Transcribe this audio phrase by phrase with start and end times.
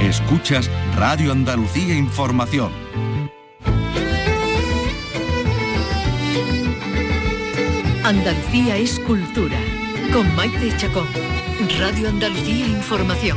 [0.00, 2.72] Escuchas Radio Andalucía Información.
[8.02, 9.58] Andalucía es cultura.
[10.10, 11.06] Con Maite Chacón.
[11.78, 13.36] Radio Andalucía Información.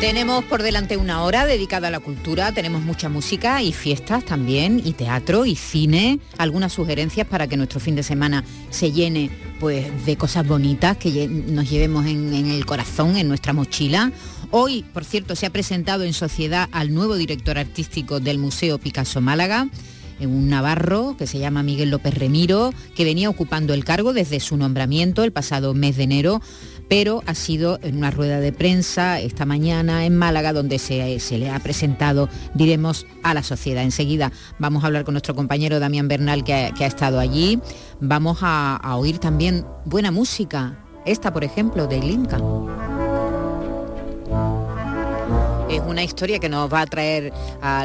[0.00, 4.82] Tenemos por delante una hora dedicada a la cultura, tenemos mucha música y fiestas también,
[4.84, 9.30] y teatro y cine, algunas sugerencias para que nuestro fin de semana se llene
[9.62, 14.10] pues, de cosas bonitas que nos llevemos en, en el corazón, en nuestra mochila.
[14.50, 19.20] Hoy, por cierto, se ha presentado en sociedad al nuevo director artístico del Museo Picasso
[19.20, 19.68] Málaga,
[20.18, 24.56] un navarro que se llama Miguel López Remiro, que venía ocupando el cargo desde su
[24.56, 26.42] nombramiento el pasado mes de enero
[26.92, 31.48] pero ha sido en una rueda de prensa esta mañana en Málaga donde se, le
[31.48, 33.82] ha presentado, diremos, a la sociedad.
[33.82, 37.58] Enseguida vamos a hablar con nuestro compañero Damián Bernal que ha, estado allí.
[37.98, 42.36] Vamos a, oír también buena música, esta por ejemplo de Glinka.
[45.70, 47.32] Es una historia que nos va a traer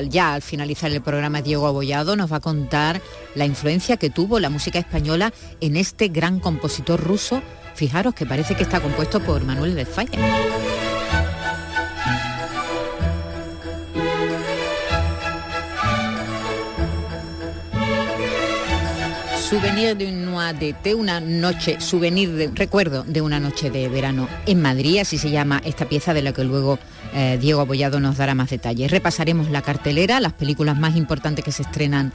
[0.09, 3.01] ya al finalizar el programa Diego Abollado, nos va a contar
[3.35, 7.41] la influencia que tuvo la música española en este gran compositor ruso
[7.77, 10.17] Fijaros que parece que está compuesto por Manuel de Falla.
[19.49, 20.27] Souvenir de un
[20.83, 25.31] de una noche, souvenir de recuerdo de una noche de verano en Madrid, así se
[25.31, 26.79] llama esta pieza de la que luego
[27.13, 28.91] eh, Diego Abollado nos dará más detalles.
[28.91, 32.11] Repasaremos la cartelera, las películas más importantes que se estrenan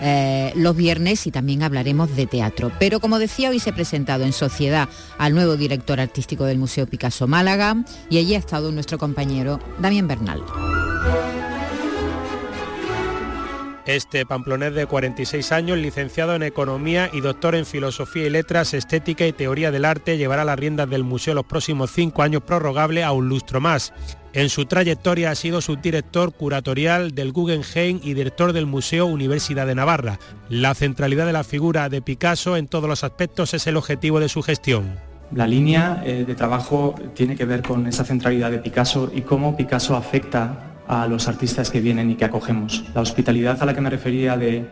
[0.00, 2.70] eh, los viernes y también hablaremos de teatro.
[2.78, 6.86] Pero como decía, hoy se ha presentado en sociedad al nuevo director artístico del Museo
[6.86, 7.78] Picasso Málaga
[8.08, 10.40] y allí ha estado nuestro compañero Damián Bernal.
[13.86, 19.24] Este pamplonés de 46 años, licenciado en Economía y doctor en Filosofía y Letras, Estética
[19.28, 23.12] y Teoría del Arte, llevará las riendas del museo los próximos cinco años prorrogable a
[23.12, 23.92] un lustro más.
[24.32, 29.76] En su trayectoria ha sido subdirector curatorial del Guggenheim y director del Museo Universidad de
[29.76, 30.18] Navarra.
[30.48, 34.28] La centralidad de la figura de Picasso en todos los aspectos es el objetivo de
[34.28, 34.96] su gestión.
[35.32, 39.56] La línea eh, de trabajo tiene que ver con esa centralidad de Picasso y cómo
[39.56, 42.84] Picasso afecta a los artistas que vienen y que acogemos.
[42.94, 44.66] La hospitalidad a la que me refería de,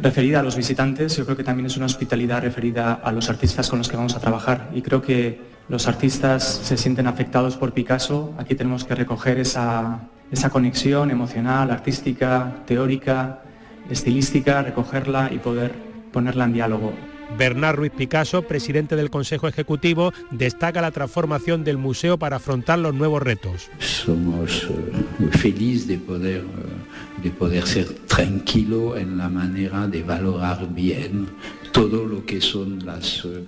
[0.00, 3.68] referida a los visitantes, yo creo que también es una hospitalidad referida a los artistas
[3.68, 4.70] con los que vamos a trabajar.
[4.74, 8.34] Y creo que los artistas se sienten afectados por Picasso.
[8.38, 10.00] Aquí tenemos que recoger esa,
[10.30, 13.42] esa conexión emocional, artística, teórica,
[13.88, 15.72] estilística, recogerla y poder
[16.12, 16.92] ponerla en diálogo.
[17.36, 22.94] Bernard Ruiz Picasso, presidente del Consejo Ejecutivo, destaca la transformación del museo para afrontar los
[22.94, 23.70] nuevos retos.
[23.78, 30.68] Somos eh, felices de poder, eh, de poder ser tranquilo en la manera de valorar
[30.72, 31.28] bien
[31.72, 33.44] todo lo que son las, eh,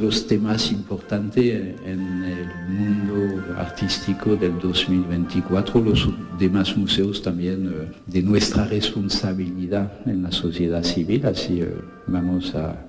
[0.00, 8.22] los temas importantes en el mundo artístico del 2024, los demás museos también eh, de
[8.22, 11.74] nuestra responsabilidad en la sociedad civil, así eh,
[12.06, 12.86] vamos a,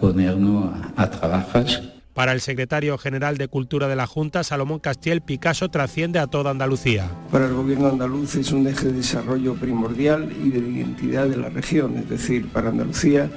[0.00, 1.91] ponernos a trabajar.
[2.14, 6.50] Para el secretario general de Cultura de la Junta, Salomón Castiel, Picasso trasciende a toda
[6.50, 7.10] Andalucía.
[7.30, 11.48] Para el gobierno andaluz es un eje de desarrollo primordial y de identidad de la
[11.48, 13.30] región, es decir, para Andalucía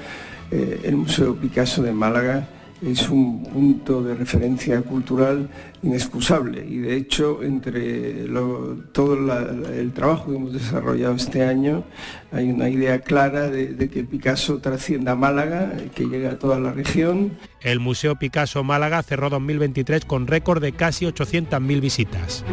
[0.52, 2.50] eh, el Museo Picasso de Málaga
[2.82, 5.50] es un punto de referencia cultural
[5.82, 8.26] inexcusable y de hecho entre
[8.92, 9.14] todo
[9.72, 11.84] el trabajo que hemos desarrollado este año
[12.32, 16.74] hay una idea clara de, que Picasso trascienda a Málaga, que llegue a toda la
[16.74, 17.32] región.
[17.62, 22.44] El Museo Picasso Málaga cerró 2023 con récord de casi 800.000 visitas.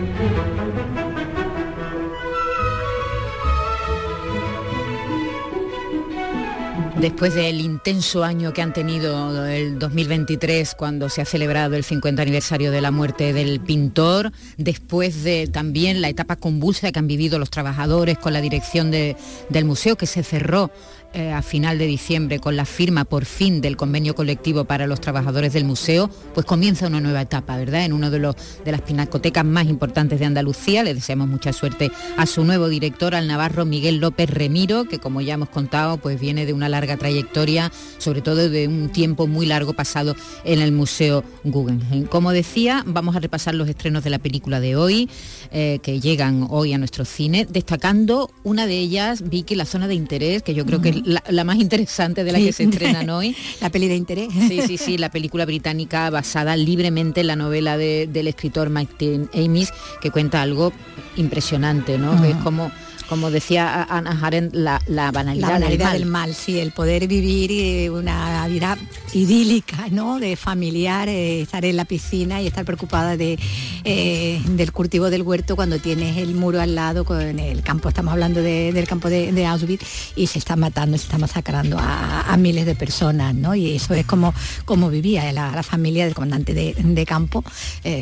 [7.02, 12.22] Después del intenso año que han tenido el 2023 cuando se ha celebrado el 50
[12.22, 17.40] aniversario de la muerte del pintor, después de también la etapa convulsa que han vivido
[17.40, 20.70] los trabajadores con la dirección del museo que se cerró
[21.14, 25.00] eh, a final de diciembre con la firma por fin del convenio colectivo para los
[25.00, 27.84] trabajadores del museo, pues comienza una nueva etapa, ¿verdad?
[27.84, 30.82] En uno de, los, de las pinacotecas más importantes de Andalucía.
[30.82, 35.20] Le deseamos mucha suerte a su nuevo director, al navarro Miguel López Remiro, que como
[35.20, 39.46] ya hemos contado, pues viene de una larga trayectoria, sobre todo de un tiempo muy
[39.46, 42.06] largo pasado en el Museo Guggenheim.
[42.06, 45.10] Como decía, vamos a repasar los estrenos de la película de hoy,
[45.50, 49.94] eh, que llegan hoy a nuestro cine, destacando una de ellas, Vicky, la zona de
[49.94, 53.36] interés, que yo creo que la, más interesante de la que se estrenan hoy.
[53.60, 54.28] la peli de interés.
[54.48, 59.72] Sí, sí, sí, la película británica basada libremente en la novela del escritor Martin Amis,
[60.00, 60.72] que cuenta algo
[61.16, 62.24] impresionante, ¿no?
[62.24, 62.70] Es como
[63.12, 64.80] como decía Ana Arendt, la,
[65.12, 65.60] banalidad,
[65.92, 66.34] del, mal.
[66.34, 68.78] sí, el poder vivir eh, una vida
[69.12, 70.18] idílica, ¿no?
[70.18, 73.38] De familiar, eh, estar en la piscina y estar preocupada de,
[73.84, 78.12] eh, del cultivo del huerto cuando tienes el muro al lado con el campo, estamos
[78.12, 79.84] hablando del campo de, Auschwitz,
[80.16, 83.54] y se está matando, se está masacrando a, miles de personas, ¿no?
[83.54, 84.32] Y eso es como,
[84.64, 87.44] como vivía la, familia del comandante de, campo,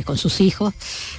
[0.05, 0.73] con sus hijos,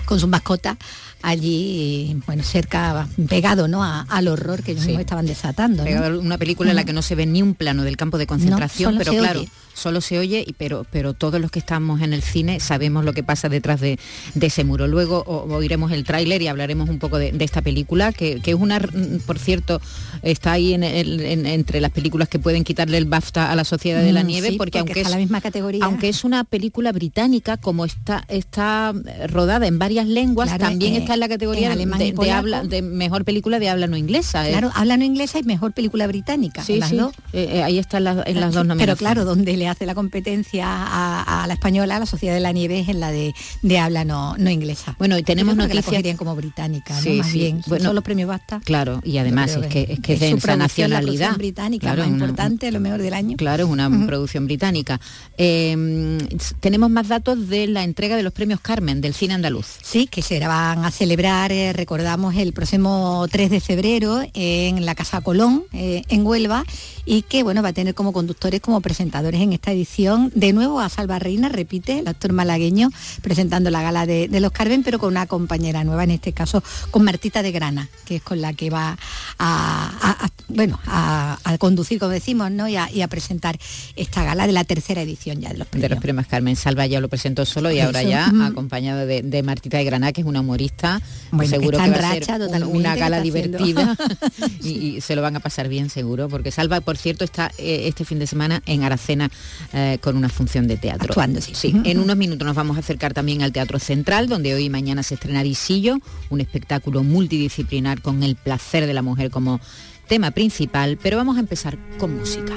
[0.05, 0.77] con sus mascotas
[1.21, 3.83] allí, bueno, cerca, pegado ¿no?
[3.83, 5.83] al horror que ellos estaban desatando.
[6.19, 8.97] una película en la que no se ve ni un plano del campo de concentración,
[8.97, 13.05] pero claro, solo se oye, pero, pero todos los que estamos en el cine sabemos
[13.05, 13.99] lo que pasa detrás de,
[14.39, 14.87] ese muro.
[14.87, 18.79] Luego oiremos el tráiler y hablaremos un poco de, esta película, que, es una,
[19.25, 19.81] por cierto,
[20.21, 24.23] está ahí entre las películas que pueden quitarle el BAFTA a la Sociedad de la
[24.23, 25.85] mm, Nieve, porque, aunque es la misma categoría.
[25.85, 28.93] Aunque es una película británica, como está, está
[29.27, 33.59] rodada en varias lenguas, también eh, está en la categoría de, habla, de mejor película
[33.59, 34.47] de habla no inglesa.
[34.47, 34.51] ¿eh?
[34.51, 36.63] Claro, habla no inglesa y mejor película británica.
[36.63, 36.99] Sí, sí.
[37.33, 38.77] Eh, ahí están las, en las dos nominaciones.
[38.77, 42.51] Pero claro, donde le hace la competencia a, la española, a la Sociedad de la
[42.51, 44.95] Nieve, es en la de, de habla no, no inglesa.
[44.97, 46.01] Bueno, y tenemos noticias...
[46.01, 47.13] Que como británica, ¿no?
[47.13, 47.61] Más bien.
[47.67, 48.59] Bueno, son los premios basta.
[48.65, 51.35] Claro, y además es que es que es de esa nacionalidad.
[51.35, 53.37] británica, claro, más importante, lo mejor del año.
[53.37, 54.99] Claro, es una producción británica.
[55.37, 56.17] Em,
[56.59, 59.67] tenemos más datos de la entrega de los premios Carmen del cine andaluz.
[59.83, 64.95] Sí, que se van a celebrar, eh, recordamos, el próximo 3 de febrero en la
[64.95, 66.65] Casa Colón, eh, en Huelva,
[67.05, 70.79] y que bueno, va a tener como conductores, como presentadores en esta edición de nuevo
[70.79, 72.89] a Salva Reina, repite, el actor malagueño,
[73.21, 77.03] presentando la gala de, los Carmen, pero con una compañera nueva, en este caso con
[77.03, 78.97] Martita de Grana, que es con la que va
[79.39, 82.67] a, bueno, a, conducir, como decimos, ¿no?
[82.67, 83.57] Y a, presentar
[83.95, 85.89] esta gala de la tercera edición ya de los premios.
[85.89, 86.55] De los premios Carmen.
[86.55, 90.27] Salva ya lo presentó solo y ahora ya acompañado de, Martita de Grana, que es
[90.27, 91.01] una humorista.
[91.45, 93.97] seguro que, va a ser una gala divertida
[94.63, 98.05] y, se lo van a pasar bien seguro, porque Salva, por cierto, está eh, este
[98.05, 99.29] fin de semana en Aracena
[99.73, 101.07] eh, con una función de teatro.
[101.09, 101.73] Actuando, sí.
[101.83, 105.03] En unos minutos nos vamos a acercar también al Teatro Central, donde hoy y mañana
[105.03, 105.99] se estrena Visillo,
[106.29, 109.59] un espectáculo multidisciplinar con el placer de la mujer como
[110.07, 112.53] tema principal, pero vamos a empezar con música.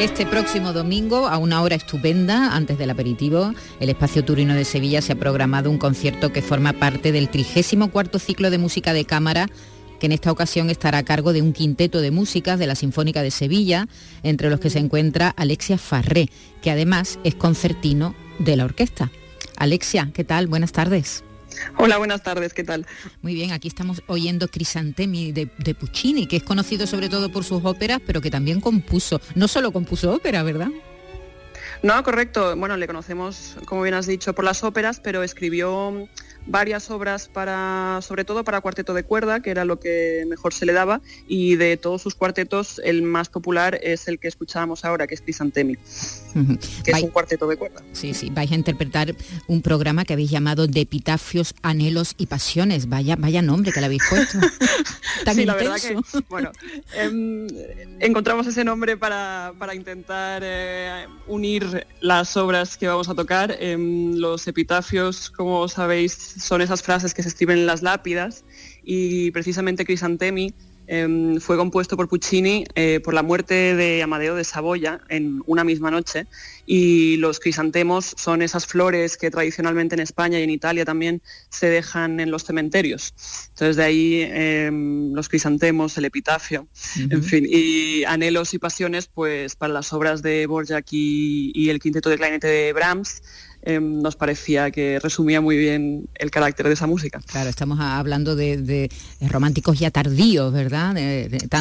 [0.00, 5.02] Este próximo domingo, a una hora estupenda, antes del aperitivo, el Espacio Turino de Sevilla
[5.02, 9.50] se ha programado un concierto que forma parte del 34 ciclo de música de cámara
[10.00, 13.22] que en esta ocasión estará a cargo de un quinteto de músicas de la Sinfónica
[13.22, 13.86] de Sevilla,
[14.24, 16.30] entre los que se encuentra Alexia Farré,
[16.62, 19.12] que además es concertino de la orquesta.
[19.56, 20.48] Alexia, ¿qué tal?
[20.48, 21.22] Buenas tardes.
[21.76, 22.86] Hola, buenas tardes, ¿qué tal?
[23.22, 27.44] Muy bien, aquí estamos oyendo Crisantemi de, de, Puccini, que es conocido sobre todo por
[27.44, 30.70] sus óperas, pero que también compuso, no solo compuso ópera, ¿verdad?
[31.82, 32.56] No, correcto.
[32.56, 36.08] Bueno, le conocemos, como bien has dicho, por las óperas, pero escribió
[36.46, 40.66] varias obras para, sobre todo para cuarteto de cuerda, que era lo que mejor se
[40.66, 45.06] le daba, y de todos sus cuartetos el más popular es el que escuchábamos ahora,
[45.06, 45.76] que es Crisantemi,
[46.84, 47.82] que es un cuarteto de cuerda.
[47.92, 49.14] Sí, sí, vais a interpretar
[49.46, 52.88] un programa que habéis llamado de epitafios, anhelos y pasiones.
[52.88, 54.38] Vaya, vaya nombre que le habéis puesto.
[55.34, 55.96] sí, la verdad que,
[56.28, 56.50] bueno,
[56.94, 57.46] em,
[57.98, 63.56] encontramos ese nombre para, intentar eh, unir las obras que vamos a tocar.
[63.60, 68.44] Em, los epitafios, como sabéis, son esas frases que se escriben en las lápidas.
[68.82, 70.54] Y precisamente Crisantemi
[70.86, 75.64] em, fue compuesto por Puccini eh, por la muerte de Amadeo de Saboya en una
[75.64, 76.26] misma noche.
[76.66, 81.68] Y los crisantemos son esas flores que tradicionalmente en España y en Italia también se
[81.68, 83.12] dejan en los cementerios.
[83.50, 89.56] Entonces de ahí em, los crisantemos, el epitafio, en fin, y anhelos y pasiones pues
[89.56, 93.22] para las obras de Borjak y, y el quinteto de clarinete de Brahms
[93.62, 97.20] Em, nos parecía que resumía muy bien el carácter de esa música.
[97.26, 98.90] Claro, estamos hablando de,
[99.20, 100.96] románticos ya tardíos, ¿verdad?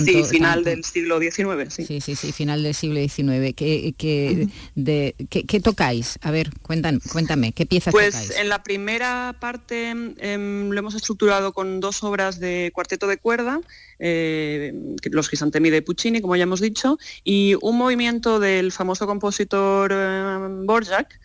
[0.06, 1.74] sí, final del siglo XIX.
[1.74, 2.00] Sí.
[2.00, 3.54] sí, sí, final del siglo XIX.
[3.54, 6.18] ¿Qué, de, ¿qué, tocáis?
[6.22, 8.28] A ver, cuéntame, cuéntame ¿qué piezas pues, tocáis?
[8.28, 13.18] Pues en la primera parte em, lo hemos estructurado con dos obras de cuarteto de
[13.18, 13.60] cuerda,
[14.00, 14.74] eh,
[15.12, 19.94] los Crisantemi de Puccini, como ya hemos dicho, y un movimiento del famoso compositor
[20.66, 21.20] Borjak,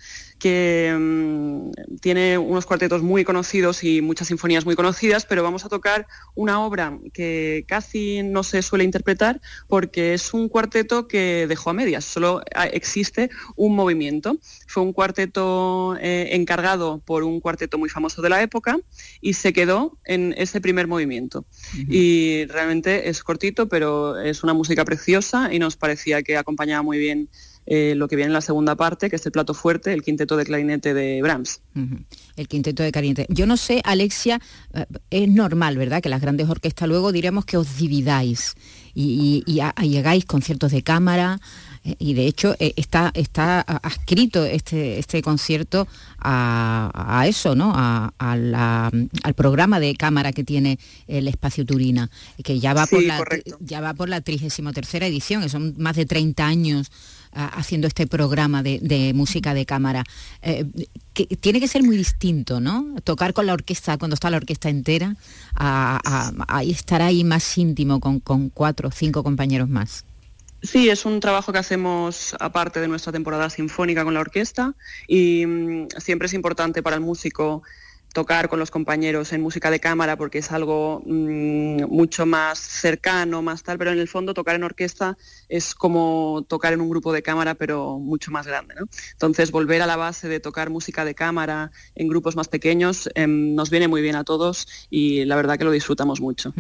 [0.45, 1.71] que mm,
[2.03, 6.61] tiene unos cuartetos muy conocidos y muchas sinfonías muy conocidas, pero vamos a tocar una
[6.61, 12.05] obra que casi no se suele interpretar porque es un cuarteto que dejó a medias,
[12.05, 14.37] solo ah, existe un movimiento.
[14.67, 18.77] Fue un cuarteto eh, encargado por un cuarteto muy famoso de la época
[19.23, 21.47] y se quedó en ese primer movimiento.
[21.89, 26.99] Y realmente es cortito, pero es una música preciosa y nos parecía que acompañaba muy
[26.99, 27.31] bien
[27.67, 30.37] eh, lo que viene en la segunda parte, que es el plato fuerte, el quinteto
[30.37, 31.63] de clarinete de Brahms.
[32.37, 33.27] El quinteto de clarinete.
[33.31, 34.39] Yo no sé, Alexia,
[34.75, 36.03] eh, es normal, ¿verdad?
[36.03, 38.55] Que las grandes orquestas luego diremos que os dividáis
[38.95, 39.43] y,
[39.81, 41.41] llegáis conciertos de cámara
[41.85, 47.73] eh, y de hecho está, está adscrito este, este concierto a, eso, ¿no?
[47.75, 52.11] al programa de cámara que tiene el Espacio Turina,
[52.43, 53.23] que ya va, por, la,
[53.61, 56.91] ya va por la 33 edición, que son más de 30 años
[57.35, 60.05] haciendo este programa de, música de cámara.
[60.43, 60.65] Eh,
[61.13, 62.95] que tiene que ser muy distinto, ¿no?
[63.05, 65.17] Tocar con la orquesta, cuando está la orquesta entera,
[65.55, 70.05] a, estar ahí más íntimo con, con cuatro o cinco compañeros más.
[70.65, 74.75] Sí, es un trabajo que hacemos aparte de nuestra temporada sinfónica con la orquesta
[75.07, 77.63] y mm, siempre es importante para el músico
[78.15, 83.43] tocar con los compañeros en música de cámara porque es algo mm, mucho más cercano,
[83.43, 85.19] más tal, pero en el fondo tocar en orquesta
[85.49, 88.77] es como tocar en un grupo de cámara pero mucho más grande.
[89.13, 93.55] Entonces volver a la base de tocar música de cámara en grupos más pequeños em,
[93.57, 96.55] nos viene muy bien a todos y la verdad que lo disfrutamos mucho.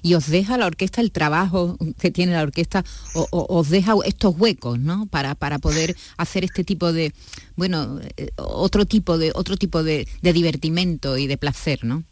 [0.00, 2.82] Y os deja la orquesta el trabajo que tiene la orquesta,
[3.14, 5.04] o, os deja estos huecos ¿no?
[5.06, 7.12] para, para poder hacer este tipo de,
[7.56, 12.04] bueno, eh, otro tipo de, otro tipo de, divertimento y de placer, ¿no?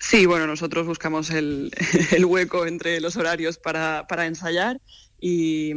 [0.00, 1.70] Sí, bueno, nosotros buscamos el,
[2.26, 4.80] hueco entre los horarios para, ensayar
[5.20, 5.74] y,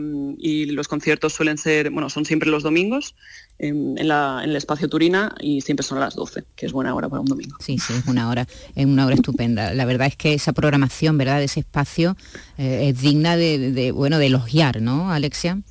[0.67, 3.15] los conciertos suelen ser, bueno, son siempre los domingos
[3.59, 7.19] en, el espacio Turina y siempre son a las 12, que es buena hora para
[7.19, 7.57] un domingo.
[7.59, 9.73] Sí, sí, es una hora, es una hora estupenda.
[9.73, 12.15] La verdad es que esa programación, ¿verdad?, de ese espacio
[12.57, 15.61] eh, es digna de, bueno, de elogiar, ¿no, Alexia?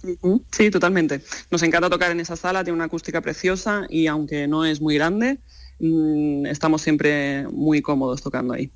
[0.51, 1.23] Sí, totalmente.
[1.51, 4.95] Nos encanta tocar en esa sala, tiene una acústica preciosa y aunque no es muy
[4.97, 5.39] grande,
[5.85, 8.71] Mm, estamos siempre muy cómodos tocando ahí.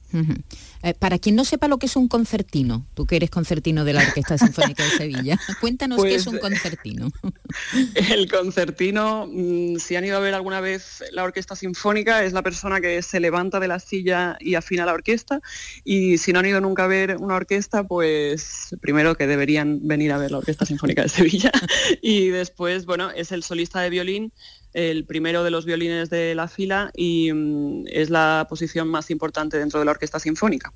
[0.82, 3.92] Eh, para quien no sepa lo que es un concertino, tú que eres concertino de
[3.92, 7.12] la Orquesta Sinfónica de Sevilla, cuéntanos qué es pues, un concertino.
[8.10, 12.42] El concertino, mm, si han ido a ver alguna vez la Orquesta Sinfónica, es la
[12.42, 15.40] persona que se levanta de la silla y afina la orquesta.
[15.84, 20.10] Y si no han ido nunca a ver una orquesta, pues primero que deberían venir
[20.10, 21.52] a ver la Orquesta Sinfónica de Sevilla.
[22.02, 24.32] y después, bueno, es el solista de violín
[24.76, 29.58] el primero de los violines de la fila y mm, es la posición más importante
[29.58, 30.70] dentro de la orquesta sinfónica.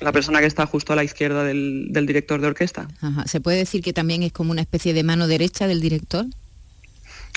[0.00, 2.86] La persona que está justo a la izquierda del, director de orquesta.
[3.26, 6.26] ¿Se puede decir que también es como una especie de mano derecha del director?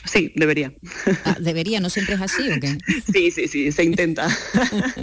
[0.05, 0.71] Sí, debería.
[1.25, 1.79] Ah, ¿Debería?
[1.79, 2.77] ¿No siempre es así o qué?
[3.11, 4.27] Sí, sí, sí, se intenta.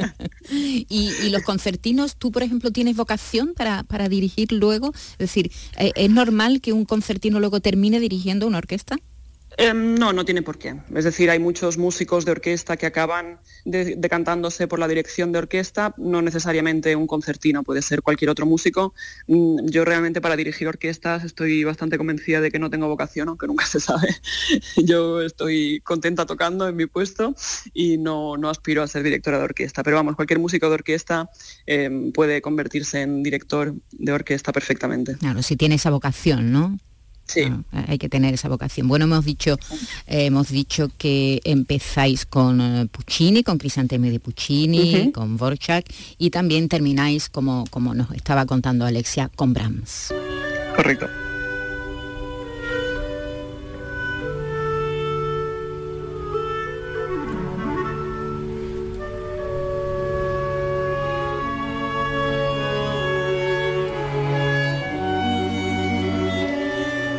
[0.50, 4.92] ¿Y, los concertinos, tú por ejemplo tienes vocación para, para dirigir luego?
[4.94, 8.96] Es decir, ¿e-, ¿es normal que un concertino luego termine dirigiendo una orquesta?
[9.60, 10.76] Em, no, no tiene por qué.
[10.94, 15.94] Es decir, hay muchos músicos de orquesta que acaban decantándose por la dirección de orquesta,
[15.98, 18.94] no necesariamente un concertino, puede ser cualquier otro músico.
[19.26, 23.48] Mm, yo realmente para dirigir orquestas estoy bastante convencida de que no tengo vocación, aunque
[23.48, 24.14] nunca se sabe.
[24.76, 27.34] Yo estoy contenta tocando en mi puesto
[27.74, 29.82] y no, no aspiro a ser directora de orquesta.
[29.82, 31.30] Pero vamos, cualquier músico de orquesta
[31.66, 35.16] em, puede convertirse en director de orquesta perfectamente.
[35.16, 36.78] Claro, si tiene esa vocación, ¿no?
[37.28, 37.44] Sí.
[37.72, 38.88] Ah, hay que tener esa vocación.
[38.88, 39.58] Bueno, hemos dicho,
[40.06, 45.84] eh, hemos dicho que empezáis con eh, Puccini, con Crisanteme de Puccini, con Vorchak
[46.16, 50.12] y también termináis, como, como nos estaba contando Alexia, con Brahms.
[50.74, 51.06] Correcto.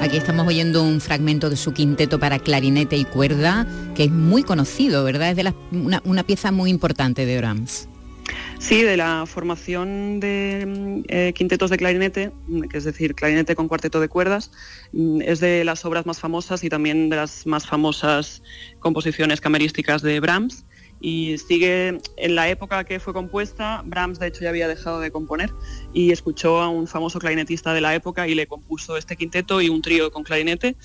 [0.09, 4.41] Aquí estamos oyendo un fragmento de su quinteto para clarinete y cuerda, que es muy
[4.41, 5.29] conocido, ¿verdad?
[5.29, 5.53] Es de
[6.03, 7.87] una, pieza muy importante de Brahms.
[8.57, 12.31] Sí, de la formación de eh, quintetos de clarinete,
[12.71, 14.49] que es decir, clarinete con cuarteto de cuerdas,
[14.93, 18.41] mm, es de las obras más famosas y también de las más famosas
[18.79, 20.65] composiciones camerísticas de Brahms
[21.01, 25.12] y sigue en la época que fue compuesta, Brahms de hecho ya había dejado de
[25.12, 25.51] componer
[25.94, 29.70] y escuchó a un famoso clarinetista de la época y le compuso este quinteto y
[29.70, 30.75] un trío con clarinete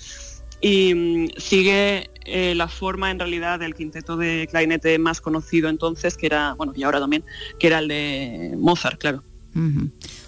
[0.61, 6.15] y mm, sigue eh, la forma en realidad del quinteto de clarinete más conocido entonces
[6.17, 7.23] que era, bueno y ahora también,
[7.59, 9.23] que era el de Mozart, claro.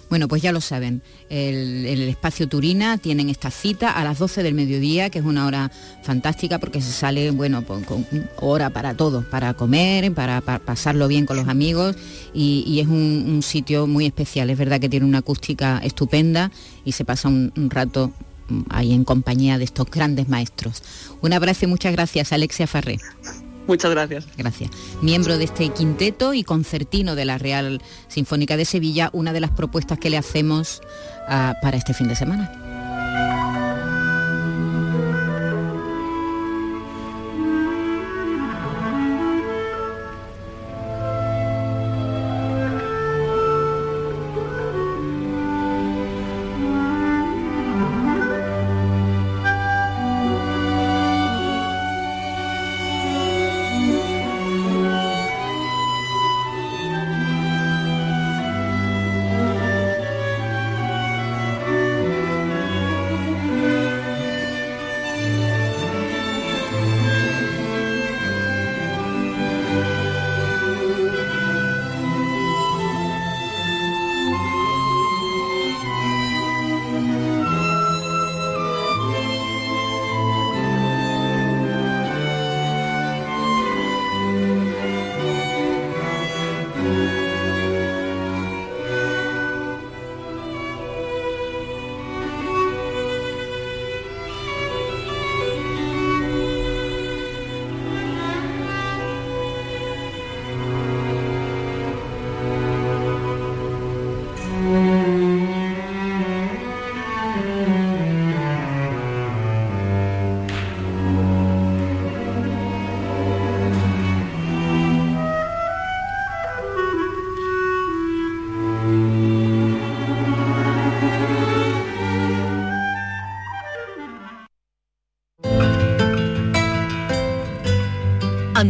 [0.08, 4.42] Bueno, pues ya lo saben, el, el, espacio Turina tienen esta cita a las 12
[4.42, 5.70] del mediodía, que es una hora
[6.02, 7.84] fantástica porque se sale, bueno, con,
[8.40, 11.96] hora para todo, para comer, para, pasarlo bien con los amigos
[12.32, 14.50] y, es un, sitio muy especial.
[14.50, 16.50] Es verdad que tiene una acústica estupenda
[16.84, 18.12] y se pasa un, un rato
[18.70, 20.82] ahí en compañía de estos grandes maestros.
[21.20, 22.98] Un abrazo y muchas gracias, Alexia Farré.
[23.68, 24.26] Muchas gracias.
[24.36, 24.70] Gracias.
[25.02, 29.50] Miembro de este quinteto y concertino de la Real Sinfónica de Sevilla, una de las
[29.50, 30.80] propuestas que le hacemos
[31.28, 32.67] ah, para este fin de semana.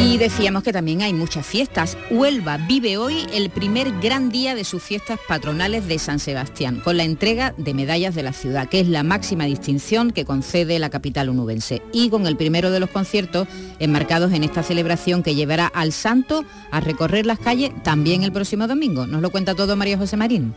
[0.00, 1.98] Y decíamos que también hay muchas fiestas.
[2.08, 6.96] Huelva vive hoy el primer gran día de sus fiestas patronales de San Sebastián, con
[6.96, 10.88] la entrega de medallas de la ciudad, que es la máxima distinción que concede la
[10.88, 13.48] capital onubense, y con el primero de los conciertos
[13.80, 18.68] enmarcados en esta celebración que llevará al santo a recorrer las calles también el próximo
[18.68, 19.06] domingo.
[19.06, 20.54] Nos lo cuenta todo María José Marín.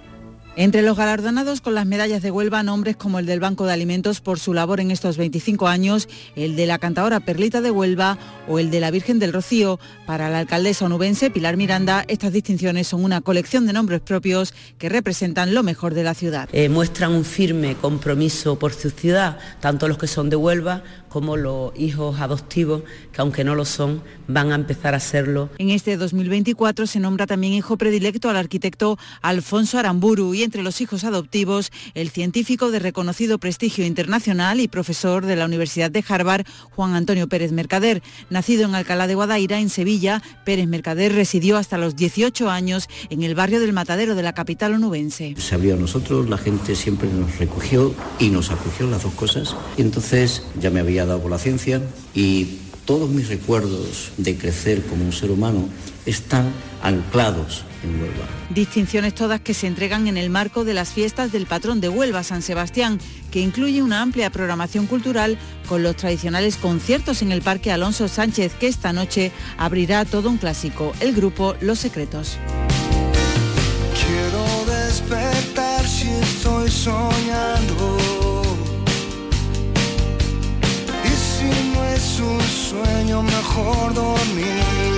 [0.57, 4.19] Entre los galardonados con las medallas de Huelva, nombres como el del Banco de Alimentos
[4.19, 8.17] por su labor en estos 25 años, el de la cantadora Perlita de Huelva
[8.49, 9.79] o el de la Virgen del Rocío.
[10.05, 14.89] Para la alcaldesa onubense Pilar Miranda, estas distinciones son una colección de nombres propios que
[14.89, 16.49] representan lo mejor de la ciudad.
[16.51, 21.35] Eh, muestran un firme compromiso por su ciudad, tanto los que son de Huelva como
[21.35, 25.49] los hijos adoptivos, que aunque no lo son, van a empezar a serlo.
[25.57, 30.79] En este 2024 se nombra también hijo predilecto al arquitecto Alfonso Aramburu y entre los
[30.79, 36.45] hijos adoptivos el científico de reconocido prestigio internacional y profesor de la Universidad de Harvard,
[36.69, 38.01] Juan Antonio Pérez Mercader.
[38.29, 43.23] Nacido en Alcalá de Guadaira, en Sevilla, Pérez Mercader residió hasta los 18 años en
[43.23, 45.35] el barrio del Matadero de la capital onubense.
[45.37, 49.57] Se abrió a nosotros, la gente siempre nos recogió y nos acogió las dos cosas.
[49.77, 51.81] Y entonces ya me había dado por la ciencia
[52.13, 55.69] y todos mis recuerdos de crecer como un ser humano
[56.05, 58.25] están anclados en Huelva.
[58.49, 62.23] Distinciones todas que se entregan en el marco de las fiestas del patrón de Huelva,
[62.23, 62.99] San Sebastián,
[63.31, 65.37] que incluye una amplia programación cultural
[65.67, 70.37] con los tradicionales conciertos en el Parque Alonso Sánchez, que esta noche abrirá todo un
[70.37, 72.37] clásico, el grupo Los Secretos.
[74.05, 78.00] Quiero despertar si estoy soñando
[82.01, 84.90] es un sueño mejor dormir.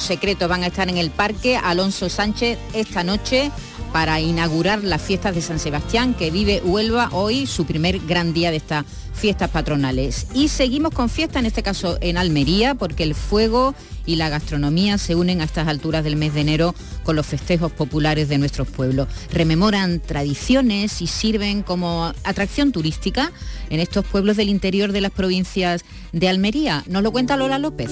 [0.00, 3.50] Los secretos van a estar en el Parque Alonso Sánchez esta noche
[3.92, 8.50] para inaugurar las fiestas de San Sebastián que vive Huelva hoy, su primer gran día
[8.50, 10.28] de estas fiestas patronales.
[10.32, 13.74] Y seguimos con fiesta, en este caso en Almería, porque el fuego
[14.06, 17.70] y la gastronomía se unen a estas alturas del mes de enero con los festejos
[17.70, 19.06] populares de nuestros pueblos.
[19.30, 23.32] Rememoran tradiciones y sirven como atracción turística
[23.68, 26.84] en estos pueblos del interior de las provincias de Almería.
[26.86, 27.90] Nos lo cuenta Lola López.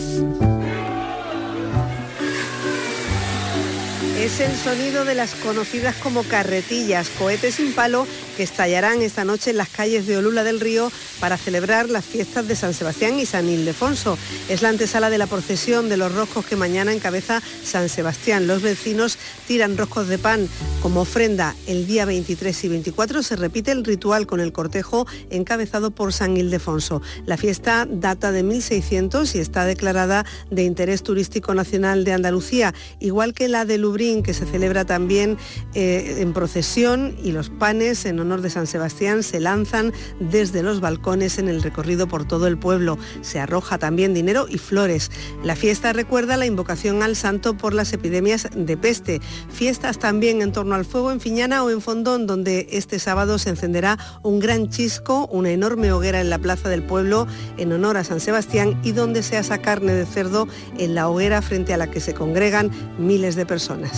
[4.19, 8.05] Es el sonido de las conocidas como carretillas, cohetes sin palo
[8.37, 12.49] que estallarán esta noche en las calles de Olula del Río para celebrar las fiestas
[12.49, 14.19] de San Sebastián y San Ildefonso.
[14.49, 18.49] Es la antesala de la procesión de los roscos que mañana encabeza San Sebastián.
[18.49, 20.49] Los vecinos tiran roscos de pan
[20.83, 21.55] como ofrenda.
[21.69, 26.37] El día 23 y 24 se repite el ritual con el cortejo encabezado por San
[26.37, 27.03] Ildefonso.
[27.25, 33.33] La fiesta data de 1600 y está declarada de interés turístico nacional de Andalucía, igual
[33.33, 35.37] que la de Lubrín, que se celebra también
[35.75, 40.63] eh, en procesión y los panes en honor honor de San Sebastián se lanzan desde
[40.63, 42.99] los balcones en el recorrido por todo el pueblo.
[43.23, 45.11] Se arroja también dinero y flores.
[45.43, 49.23] La fiesta recuerda la invocación al santo por las epidemias de peste.
[49.49, 53.49] Fiestas también en torno al fuego en Fiñana o en Fondón, donde este sábado se
[53.49, 58.05] encenderá un gran chisco, una enorme hoguera en la plaza del pueblo en honor a
[58.05, 61.91] San Sebastián y donde se asa carne de cerdo en la hoguera frente a la
[61.91, 63.98] que se congregan miles de personas.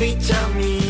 [0.00, 0.87] Every tell me.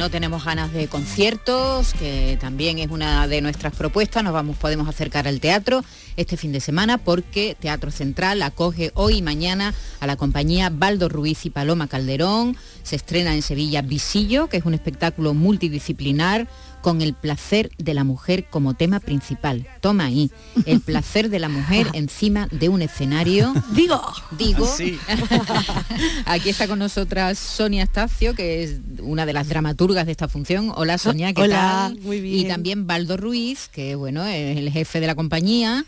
[0.00, 4.88] No tenemos ganas de conciertos, que también es una de nuestras propuestas, nos vamos, podemos
[4.88, 5.84] acercar al teatro
[6.16, 11.10] este fin de semana porque Teatro Central acoge hoy y mañana a la compañía Baldo
[11.10, 12.56] Ruiz y Paloma Calderón.
[12.82, 16.48] Se estrena en Sevilla Visillo, que es un espectáculo multidisciplinar
[16.80, 19.66] con el placer de la mujer como tema principal.
[19.80, 20.30] Toma ahí,
[20.66, 23.52] el placer de la mujer encima de un escenario.
[23.74, 24.00] Digo,
[24.38, 24.66] digo.
[24.66, 24.98] Sí.
[26.26, 30.72] Aquí está con nosotras Sonia Estacio, que es una de las dramaturgas de esta función.
[30.74, 32.00] Hola Sonia, ¿qué Hola, tal?
[32.00, 32.38] muy bien.
[32.46, 35.84] Y también Baldo Ruiz, que bueno, es el jefe de la compañía.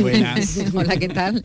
[0.00, 0.58] Buenas.
[0.74, 1.44] Hola, ¿qué tal?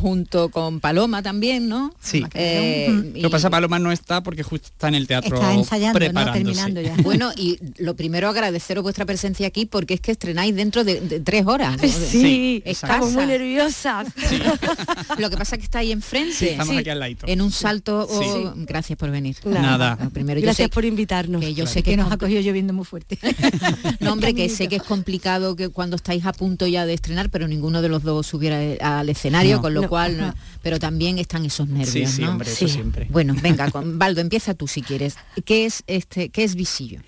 [0.00, 1.92] Junto con Paloma también, ¿no?
[2.00, 2.24] Sí.
[2.34, 5.98] Eh, Lo que pasa, Paloma no está porque justo está en el teatro Está ensayando,
[5.98, 6.04] ¿no?
[6.04, 6.44] preparándose.
[6.44, 6.96] Terminando ya.
[7.02, 11.20] Bueno, y lo primero primero agradeceros vuestra presencia aquí porque es que estrenáis dentro de,
[11.24, 11.80] tres horas.
[11.80, 14.06] Sí, estamos muy nerviosas.
[15.18, 16.52] Lo que pasa es que está ahí enfrente.
[16.52, 17.14] estamos aquí al lado.
[17.26, 18.08] En un salto.
[18.58, 19.36] Gracias por venir.
[19.44, 19.96] Nada.
[20.12, 21.40] primero, Gracias por invitarnos.
[21.40, 23.18] Que yo sé que, nos ha cogido lloviendo muy fuerte.
[23.98, 27.28] no, hombre, que sé que es complicado que cuando estáis a punto ya de estrenar,
[27.30, 28.60] pero ninguno de los dos subiera
[28.98, 32.12] al escenario, con lo cual, pero también están esos nervios.
[32.12, 33.08] Sí, hombre, eso siempre.
[33.10, 35.16] Bueno, venga, con, Baldo, empieza tú si quieres.
[35.44, 37.00] ¿Qué es este, qué es visillo?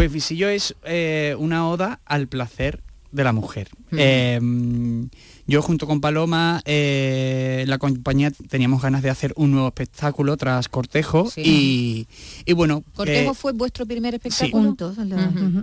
[0.00, 2.82] Pues visillo es eh, una oda al placer
[3.12, 3.68] de la mujer.
[3.92, 5.10] Em,
[5.46, 10.70] yo junto con Paloma, eh, la compañía teníamos ganas de hacer un nuevo espectáculo tras
[10.70, 12.06] Cortejo y,
[12.56, 12.82] bueno...
[12.94, 14.74] Cortejo fue vuestro primer espectáculo.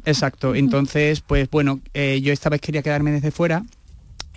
[0.05, 0.53] Exacto.
[0.53, 3.65] Entonces, pues bueno, eh, yo esta vez quería quedarme desde fuera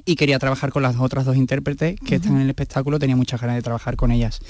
[0.07, 3.39] y quería trabajar con las otras dos intérpretes que están en el espectáculo, tenía muchas
[3.39, 4.41] ganas de trabajar con ellas.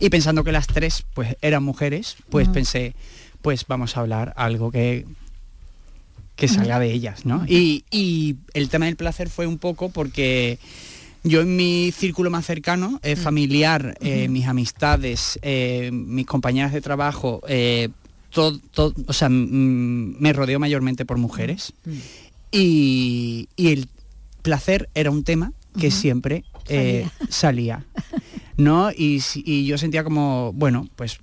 [0.00, 2.94] Y pensando que las tres pues eran mujeres, pues pensé,
[3.42, 5.06] pues vamos a hablar algo que
[6.38, 7.44] que salga de ellas, ¿no?
[7.46, 10.58] Y, el tema del placer fue un poco porque
[11.24, 16.80] yo en mi círculo más cercano, eh, familiar, eh, mis amistades, eh, mis compañeras de
[16.80, 17.42] trabajo,
[18.30, 18.60] todo,
[19.06, 21.72] o sea, me rodeo mayormente por mujeres.
[22.52, 23.88] Y, el
[24.42, 26.44] placer era un tema que siempre
[27.28, 27.84] salía.
[28.56, 28.92] ¿no?
[28.92, 31.18] Y, y, yo sentía como, bueno, pues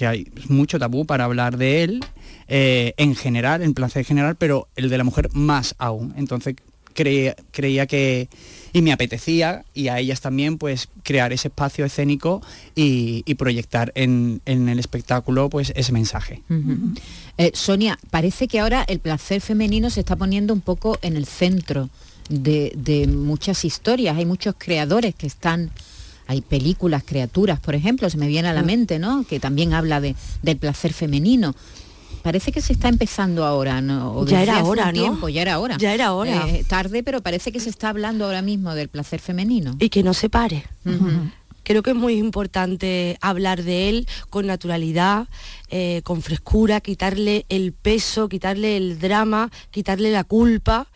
[0.00, 2.00] que hay mucho tabú para hablar de él
[2.48, 6.14] eh, en general, en placer general, pero el de la mujer más aún.
[6.16, 6.56] Entonces
[6.94, 8.30] creía, creía que,
[8.72, 12.40] y me apetecía, y a ellas también, pues crear ese espacio escénico
[12.74, 16.42] y, proyectar en, el espectáculo pues ese mensaje.
[17.36, 21.26] Eh, Sonia, parece que ahora el placer femenino se está poniendo un poco en el
[21.26, 21.90] centro
[22.30, 24.16] de, de muchas historias.
[24.16, 25.70] Hay muchos creadores que están
[26.30, 28.66] hay películas, criaturas, por ejemplo, se me viene a la mm.
[28.66, 29.24] mente, ¿no?
[29.24, 31.56] Que también habla de, del placer femenino.
[32.22, 34.24] Parece que se está empezando ahora, ¿no?
[34.26, 35.28] ya era hora, ¿no?
[35.28, 35.76] ya era hora.
[35.76, 36.46] Ya era hora.
[36.48, 39.74] Eh, tarde, pero parece que se está hablando ahora mismo del placer femenino.
[39.80, 40.64] Y que no se pare.
[41.64, 45.26] Creo que es muy importante hablar de él con naturalidad,
[45.68, 50.86] eh, con frescura, quitarle el peso, quitarle el drama, quitarle la culpa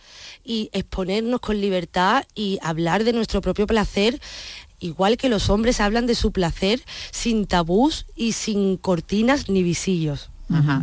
[0.44, 4.20] y exponernos con libertad y hablar de nuestro propio placer
[4.84, 10.30] igual que los hombres hablan de su placer sin tabús y sin cortinas ni visillos.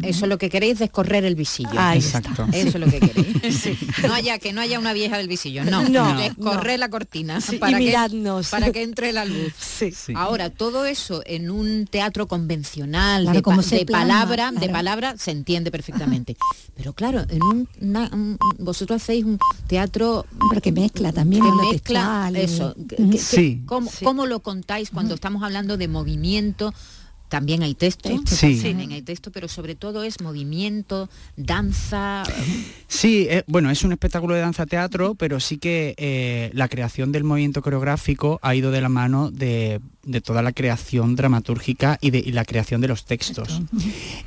[0.02, 1.70] Eso es lo que queréis, descorrer el visillo.
[1.94, 2.48] Exacto.
[2.52, 3.42] Eso es lo que queréis.
[4.08, 5.88] No haya que no haya una vieja del visillo, no.
[5.88, 7.94] no descorrer la cortina para, que,
[8.50, 9.54] para que entre la luz.
[10.16, 16.36] Ahora, todo eso en un teatro convencional, de, palabra, de palabra, se entiende perfectamente.
[16.76, 20.26] Pero claro, en un, vosotros hacéis un teatro
[20.62, 22.76] que mezcla también que mezcla eso.
[23.66, 26.74] ¿cómo, lo contáis cuando estamos hablando de movimiento?
[27.32, 28.62] También hay texto, sí.
[28.62, 32.24] también hay texto, pero sobre todo es movimiento, danza.
[32.90, 37.14] Sí, eh, bueno, es un espectáculo de danza teatro, pero sí que eh, la creación
[37.14, 39.80] del movimiento coreográfico ha ido de la mano de,
[40.26, 43.62] toda la creación dramatúrgica y de la creación de los textos.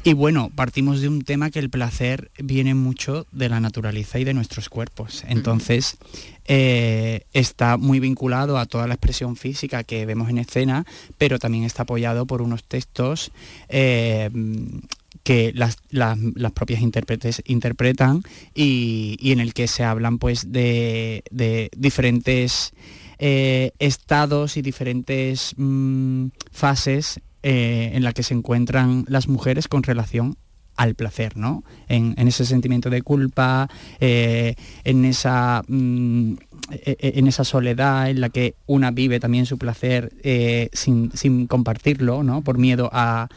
[0.03, 4.25] Y bueno, partimos de un tema que el placer viene mucho de la naturaleza y
[4.25, 5.25] de nuestros cuerpos.
[5.29, 5.99] Entonces,
[6.47, 10.85] eh, está muy vinculado a toda la expresión física que vemos en escena,
[11.19, 13.33] pero también está apoyado por unos textos
[13.69, 14.31] eh,
[15.23, 15.77] que las,
[16.53, 18.23] propias intérpretes interpretan
[18.55, 21.23] y, en el que se hablan pues de,
[21.77, 22.73] diferentes
[23.19, 30.39] eh, estados y diferentes mm, fases en la que se encuentran las mujeres con relación
[30.77, 31.65] al placer, ¿no?
[31.89, 33.69] En, ese sentimiento de culpa,
[34.01, 36.35] eh, en, esa, mm,
[36.71, 42.43] en esa soledad en la que una vive también su placer eh, sin, compartirlo, ¿no?
[42.43, 43.29] Por miedo a,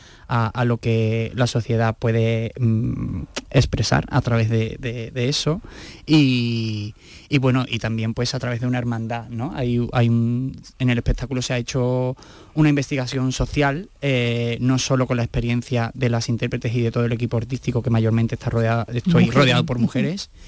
[0.65, 5.61] lo que la sociedad puede mm, expresar a través de, eso.
[6.05, 6.93] Y,
[7.39, 9.51] bueno, y también pues a través de una hermandad, ¿no?
[9.55, 12.15] Hay, hay en el espectáculo se ha hecho
[12.53, 17.05] una investigación social, eh, no solo con la experiencia de las intérpretes y de todo
[17.05, 20.29] el equipo artístico que mayormente está rodeado, estoy rodeado por mujeres.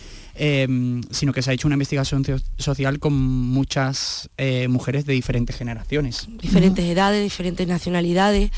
[0.41, 2.23] Em, sino que se ha hecho una investigación
[2.57, 6.29] social con muchas eh, mujeres de diferentes generaciones.
[6.41, 8.49] Diferentes edades, diferentes nacionalidades.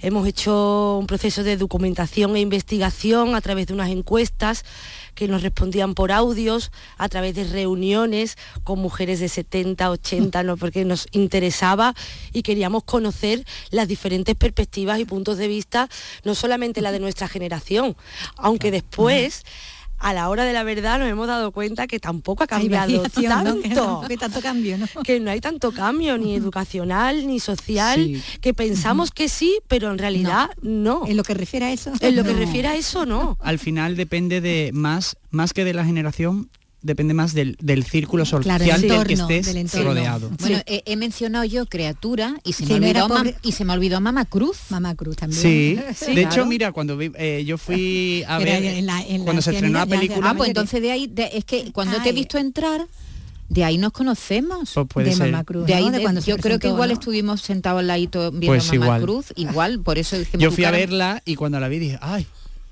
[0.00, 4.64] Hemos hecho un proceso de documentación e investigación a través de unas encuestas
[5.14, 10.56] que nos respondían por audios, a través de reuniones con mujeres de 70, 80, ¿no?
[10.56, 11.94] porque nos interesaba
[12.32, 15.88] y queríamos conocer las diferentes perspectivas y puntos de vista,
[16.24, 17.96] no solamente la de nuestra generación,
[18.36, 19.44] aunque después
[19.98, 23.54] a la hora de la verdad nos hemos dado cuenta que tampoco ha cambiado tanto.
[23.54, 23.60] ¿no?
[23.60, 24.86] Que no hay tanto cambio, ¿no?
[25.04, 29.98] Que no hay tanto cambio, ni educacional, ni social, que pensamos que sí, pero en
[29.98, 31.06] realidad no.
[31.06, 31.92] En lo que refiere a eso.
[32.00, 33.38] En lo que refiere a eso, no.
[33.40, 38.24] Al final depende de más, más que de la generación, depende más del, del círculo
[38.24, 39.90] social Claro, el del que estés del entorno.
[39.90, 40.30] rodeado.
[40.38, 43.72] Bueno, he, he mencionado yo criatura y se, Sí, me olvidó pobre- y se me
[43.72, 44.58] olvidó Mamá Cruz.
[44.70, 45.42] Mamá Cruz también.
[45.42, 46.28] Sí, Sí, de claro.
[46.36, 49.50] hecho, mira, cuando vi- eh, yo fui a ver en la- en la cuando se
[49.52, 52.38] estrenó la película, Ah, pues entonces de ahí, de- es que cuando te he visto
[52.38, 52.86] entrar,
[53.48, 54.70] de ahí nos conocemos.
[54.74, 55.30] Pues puede de ser.
[55.32, 55.90] Mamá Cruz, De ahí, ¿no?
[55.92, 56.94] De cuando yo creo que igual ¿no?
[56.94, 59.02] estuvimos sentados al ladito viendo Pues Mamá igual.
[59.02, 62.26] Cruz, igual, por eso dijimos yo fui a verla y cuando la vi dije, ay,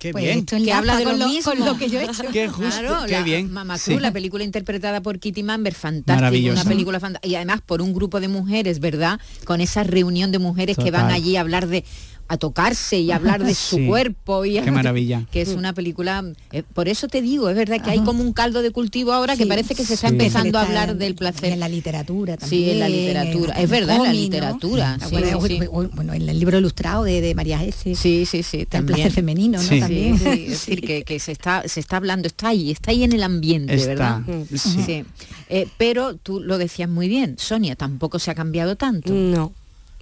[0.06, 0.38] qué Pues bien.
[0.40, 1.52] esto que habla de con lo lo, mismo.
[1.52, 2.22] con lo que yo he hecho.
[2.32, 3.52] Qué justo, Claro, qué la bien.
[3.52, 3.98] Mamá Sí.
[3.98, 7.28] La película interpretada por Kitty Mamber, fantástica, una película fantástica.
[7.28, 9.20] Y además por un grupo de mujeres, ¿verdad?
[9.44, 11.84] Con esa reunión de mujeres que van allí a hablar de
[12.28, 13.86] a tocarse y a hablar de su Sí.
[13.86, 15.24] cuerpo y a- Qué maravilla.
[15.30, 18.32] que es una película eh, por eso te digo es verdad que hay como un
[18.32, 20.14] caldo de cultivo ahora que parece que se está Sí.
[20.14, 22.64] empezando a hablar del placer En la literatura también.
[22.64, 23.54] Sí, en la literatura.
[23.60, 25.42] Es verdad, en la literatura, ¿Te sí, acuerdas?
[25.42, 25.66] sí, sí.
[25.66, 27.94] Bueno, Bueno, en el libro ilustrado de, de María Ese.
[27.94, 29.68] sí sí sí El también placer femenino, ¿no?
[29.68, 29.80] Sí.
[29.80, 30.18] También.
[30.18, 33.04] Sí, sí, es decir, que, que se está se está hablando, está ahí, está ahí
[33.04, 34.22] en el ambiente, Está, ¿verdad?
[34.54, 34.82] sí.
[34.86, 35.04] Sí.
[35.48, 39.12] Eh, pero tú lo decías muy bien, Sonia, tampoco se ha cambiado tanto.
[39.12, 39.52] No,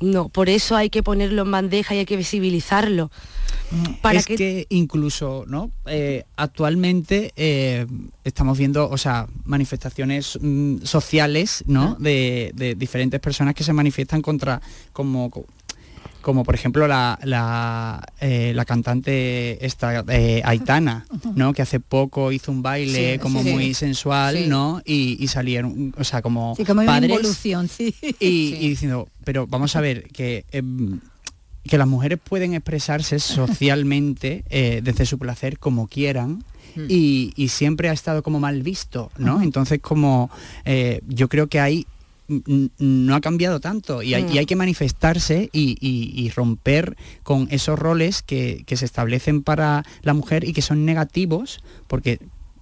[0.04, 3.10] no, por eso hay que ponerlo en bandeja y hay que visibilizarlo.
[4.02, 4.66] Para es que...
[4.68, 7.86] incluso no Eh, actualmente eh,
[8.22, 14.22] estamos viendo o sea manifestaciones mm, sociales no de, de diferentes personas que se manifiestan
[14.22, 14.60] contra
[14.92, 15.30] como
[16.24, 21.52] como por ejemplo la, la, eh, la cantante esta eh, Aitana, ¿no?
[21.52, 23.50] Que hace poco hizo un baile Sí, como sí.
[23.52, 24.48] muy sensual.
[24.48, 24.80] ¿no?
[24.84, 27.94] Y, y salieron, o sea, como, como padres involución, sí.
[28.18, 31.00] y, y diciendo, pero vamos a ver que em,
[31.68, 36.42] que las mujeres pueden expresarse socialmente eh, desde su placer como quieran.
[36.76, 36.87] Hmm.
[36.88, 39.40] Y, y siempre ha estado como mal visto, ¿no?
[39.42, 40.28] Entonces como
[40.64, 41.87] eh, yo creo que hay
[42.28, 44.32] no ha cambiado tanto y hay, Mm.
[44.32, 49.42] y hay que manifestarse y, y- y romper con esos roles que, que se establecen
[49.42, 52.18] para la mujer y que son negativos porque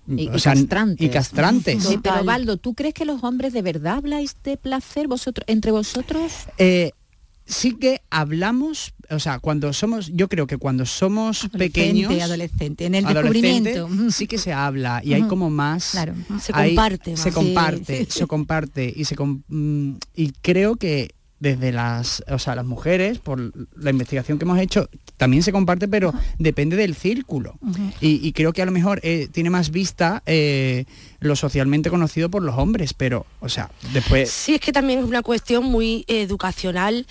[0.08, 1.06] Y, o y sea, castrantes.
[1.06, 1.84] y castrantes.
[1.84, 5.70] Sí, pero Baldo, ¿tú crees que los hombres de verdad habláis de placer vosotros entre
[5.70, 6.32] vosotros?
[6.58, 6.90] Eh,
[7.52, 12.94] sí que hablamos, o sea, cuando somos, yo creo que cuando somos pequeños, adolescente, en
[12.94, 14.10] el adolescente, descubrimiento.
[14.10, 16.14] sí que se habla y hay como más, Claro.
[16.40, 17.34] Se hay- comparte se más.
[17.34, 19.16] comparte, Sí, se comparte y se
[19.48, 23.40] mm, y creo que desde las, o sea, las mujeres por
[23.76, 27.58] la investigación que hemos hecho también se comparte, pero depende del círculo
[28.00, 30.84] y, y creo que a lo mejor eh, tiene más vista eh,
[31.24, 35.04] lo socialmente conocido por los hombres, pero, o sea, después Sí, es que también es
[35.04, 37.06] una cuestión muy educacional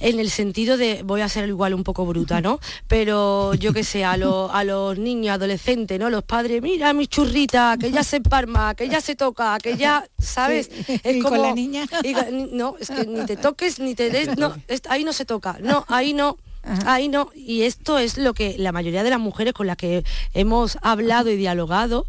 [0.00, 2.60] en el sentido de, voy a ser igual un poco bruta, ¿no?
[2.88, 6.10] Pero yo que sé, a, lo- a los niños, adolescentes, ¿no?
[6.10, 10.06] Los padres, mira mi churrita, que ya se parma, que ya se toca, que ya,
[10.18, 10.70] ¿sabes?
[10.86, 11.00] Sí.
[11.02, 11.84] Es Y con como, la niña.
[12.02, 12.14] y
[12.52, 15.58] no, es que ni te toques, ni te des, no, es- ahí no se toca,
[15.62, 16.36] no, ahí no.
[16.86, 20.02] Ahí no, y esto es lo que la mayoría de las mujeres con las que
[20.32, 22.06] hemos hablado y dialogado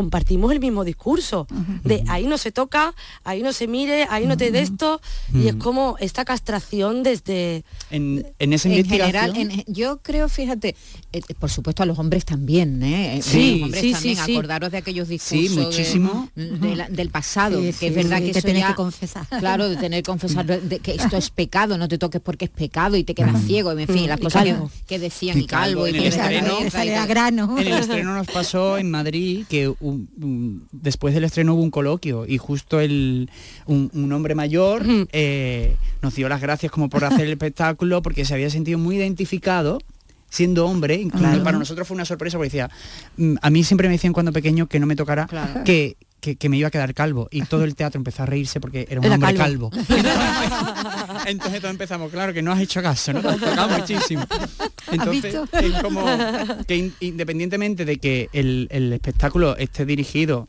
[0.00, 1.46] compartimos el mismo discurso
[1.82, 5.00] de ahí no se toca, ahí no se mire, ahí no te de esto
[5.32, 10.28] y es como esta castración desde en, en esa En investigación general, en- yo creo,
[10.28, 10.76] fíjate,
[11.14, 13.20] eh, por supuesto a los hombres también, ¿eh?
[13.22, 16.28] Sí, los hombres sí, también, sí, acordaros de aquellos discursos de- muchísimo.
[16.36, 19.26] de la- del pasado, que es verdad que que eso tener ya- que confesar.
[19.38, 22.50] Claro, de tener que confesar de que esto es pecado, no te toques porque es
[22.50, 24.70] pecado y te quedas ciego, en fin, Mm, las cosas que, calvo.
[24.86, 26.58] que decían, y Y calvo, calvo, y el estreno.
[26.58, 27.08] cabeza y a tal.
[27.08, 27.56] grano.
[27.58, 31.70] En el estreno nos pasó en Madrid que un- un- después del estreno hubo un
[31.70, 33.30] coloquio y justo el,
[33.66, 34.82] un, un hombre mayor
[35.12, 38.96] eh, nos dio las gracias como por hacer el espectáculo porque se había sentido muy
[38.96, 39.78] identificado
[40.28, 41.44] siendo hombre, incluso Claro.
[41.44, 42.68] para nosotros fue una sorpresa porque decía,
[43.16, 45.62] "Mm, a mí siempre me decían cuando pequeño que no me tocara, Claro.
[45.64, 48.58] que, que, que me iba a quedar calvo y todo el teatro empezó a reírse
[48.60, 49.70] porque era un Era hombre calvo.
[49.70, 49.86] calvo.
[51.26, 53.20] Entonces todos empezamos, claro que no has hecho caso, ¿no?
[53.20, 54.24] Te has tocado muchísimo.
[54.90, 56.04] Entonces es como
[56.66, 60.48] que in- independientemente de que el, el espectáculo esté dirigido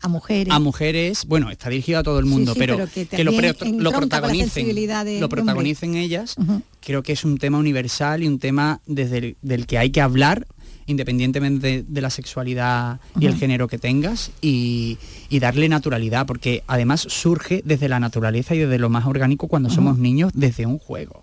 [0.00, 0.52] A mujeres.
[0.54, 3.32] a mujeres, bueno, está dirigido a todo el mundo, sí, pero, pero que que, lo,
[3.32, 6.36] lo protagonicen, de- lo protagonicen ellas,
[6.80, 10.00] creo que es un tema universal y un tema desde el- del que hay que
[10.00, 10.46] hablar
[10.86, 16.62] independientemente de, de la sexualidad y el género que tengas y, y darle naturalidad, porque
[16.66, 20.78] además surge desde la naturaleza y desde lo más orgánico cuando somos niños, desde un
[20.78, 21.22] juego.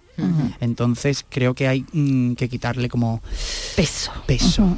[0.60, 3.22] Entonces creo que hay mm, que quitarle como
[3.76, 4.12] peso.
[4.28, 4.78] peso.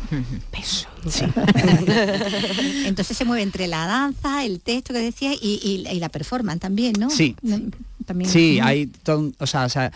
[0.50, 0.88] Peso.
[1.10, 1.26] Sí.
[2.86, 6.60] Entonces se mueve entre la danza, el texto que decía y, y- y la performance
[6.62, 7.10] también, ¿no?
[7.10, 7.36] Sí.
[7.42, 7.60] No,
[8.06, 8.30] También.
[8.30, 9.92] Sí, hay todo, un- o sea, o sea,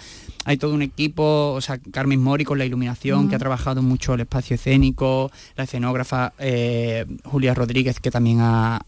[0.49, 4.15] hay todo un equipo, o sea, Carmen Mori con la iluminación, que ha trabajado mucho
[4.15, 8.81] el espacio escénico, la escenógrafa eh, Julia Rodríguez, que también ha,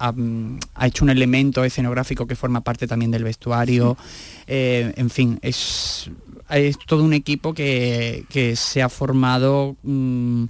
[0.82, 3.96] hecho un elemento escenográfico que forma parte también del vestuario.
[4.48, 6.10] Eh, en fin, es,
[6.50, 9.76] es todo un equipo que, se ha formado...
[9.84, 10.46] Mm,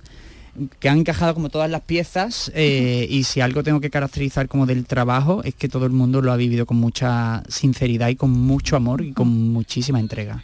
[0.80, 4.66] que han encajado como todas las piezas eh, y si algo tengo que caracterizar como
[4.66, 8.32] del trabajo es que todo el mundo lo ha vivido con mucha sinceridad y con
[8.32, 10.44] mucho amor y con muchísima entrega.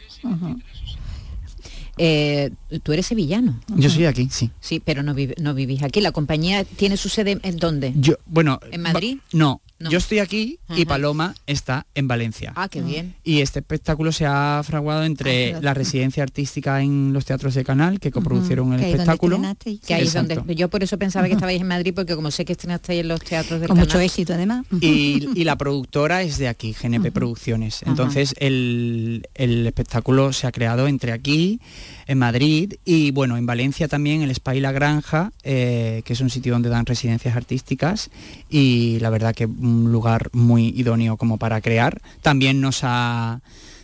[1.98, 2.52] Eh,
[2.84, 3.60] tú eres sevillano.
[3.76, 4.52] Yo soy aquí, sí.
[4.60, 6.00] Sí, pero no, no vivís aquí.
[6.02, 7.94] ¿La compañía tiene su sede en dónde?
[7.96, 9.18] Yo, bueno, ¿En Madrid?
[9.34, 12.54] No, yo estoy aquí y Paloma está en Valencia.
[12.56, 13.16] Ah, qué bien.
[13.24, 17.64] Y este espectáculo se ha fraguado entre ah, la residencia artística en los teatros de
[17.64, 19.40] Canal, que coproducieron el espectáculo.
[19.86, 22.54] Que ahí donde, yo por eso pensaba que estabais en Madrid, porque como sé que
[22.54, 24.66] estrenasteis en los teatros de Con mucho éxito además.
[24.82, 27.82] Y, la productora es de aquí, GNP Producciones.
[27.84, 31.62] Entonces el, el espectáculo se ha creado entre aquí
[32.08, 36.22] en Madrid y bueno, en Valencia también el Spa y la Granja, eh, que es
[36.22, 38.10] un sitio donde dan residencias artísticas
[38.50, 42.02] y la verdad que un lugar muy idóneo como para crear.
[42.22, 43.42] También nos ha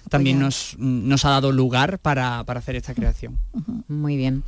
[0.09, 3.39] también nos, nos, ha dado lugar para, hacer esta creación.
[3.87, 4.43] Muy bien.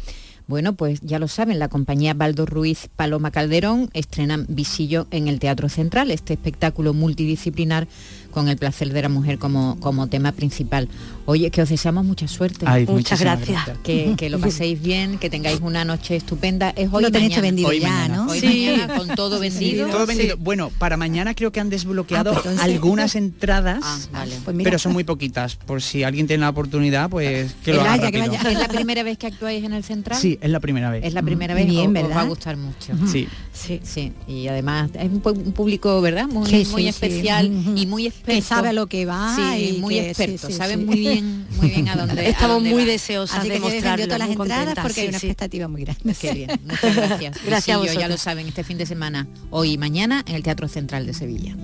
[0.47, 5.39] Bueno, pues ya lo saben, la compañía Baldo Ruiz Paloma Calderón estrena Visillo en el
[5.39, 7.87] Teatro Central, este espectáculo multidisciplinar
[8.35, 10.89] con el placer de la mujer como, como tema principal.
[11.25, 12.65] Oye, que os deseamos mucha suerte.
[12.85, 13.63] Muchas gracias.
[13.81, 16.71] Que, lo paséis bien, que tengáis una noche estupenda.
[16.71, 18.27] Es hoy lo tenéis vendido ya, ¿no?
[18.27, 18.75] Hoy sí.
[18.97, 19.87] con todo vendido.
[19.87, 20.35] todo vendido.
[20.35, 24.91] Bueno, para mañana creo que han desbloqueado ah, pues algunas entradas, ah, pues pero son
[24.91, 25.55] muy poquitas.
[25.55, 29.17] Por si alguien tiene la oportunidad, pues que lo haga que ¿Es la primera vez
[29.17, 30.19] que actuáis en el Central?
[30.19, 31.05] Sí, es la primera vez.
[31.05, 32.11] Es la primera vez, bien, ¿verdad?
[32.11, 32.93] Os va a gustar mucho.
[33.09, 33.29] Sí.
[33.55, 34.11] Sí, sí.
[34.27, 36.27] Y además es un, público, ¿verdad?
[36.27, 37.45] Muy, muy especial
[37.75, 41.69] y muy especial que sabe lo que va y muy experto, saben muy bien, muy
[41.69, 45.67] bien a dónde Estamos muy deseosos de mostrarlo, todas las entradas porque hay una expectativa
[45.67, 46.15] muy grande.
[46.19, 47.37] Qué bien, muchas gracias.
[47.45, 51.05] gracias ya lo saben, este fin de semana, hoy y mañana, en el Teatro Central
[51.05, 51.55] de Sevilla.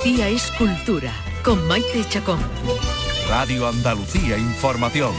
[0.00, 1.12] Andalucía es cultura,
[1.44, 2.40] con Maite Chacón.
[3.28, 5.12] Radio Andalucía Información.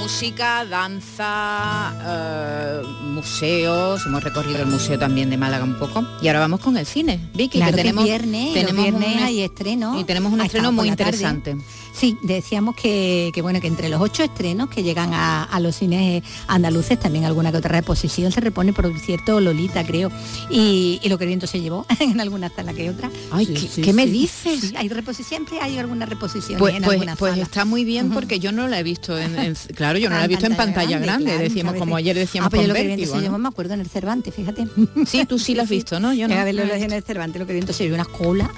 [0.00, 6.40] música, danza, eh, museos, hemos recorrido el museo también de Málaga un poco y ahora
[6.40, 7.18] vamos con el cine.
[7.32, 11.56] Vicky, que tenemos viernes, tenemos viernes y estreno y tenemos un estreno muy interesante.
[11.96, 17.00] Sí, decíamos que, bueno que entre los ocho estrenos que llegan a, los cines andaluces,
[17.00, 20.10] también alguna que otra reposición se repone, por cierto, Lolita, creo.
[20.50, 23.10] Y, lo que el viento se llevó en alguna sala que otra.
[23.30, 23.46] Ay,
[23.82, 24.74] ¿qué, me dices?
[24.76, 26.58] hay reposición, siempre hay alguna reposición.
[26.58, 29.98] Pues, en pues, pues está muy bien porque yo no la he visto en, claro,
[29.98, 32.74] yo no la he visto en pantalla grande, decíamos como ayer decíamos ah, pues lo
[32.74, 34.66] que viento se llevó, me acuerdo en el Cervantes, fíjate.
[35.06, 36.12] Sí, tú sí la has visto, ¿no?
[36.12, 36.34] Yo no.
[36.34, 38.52] A verlo en el Cervantes, lo que viento se llevó una cola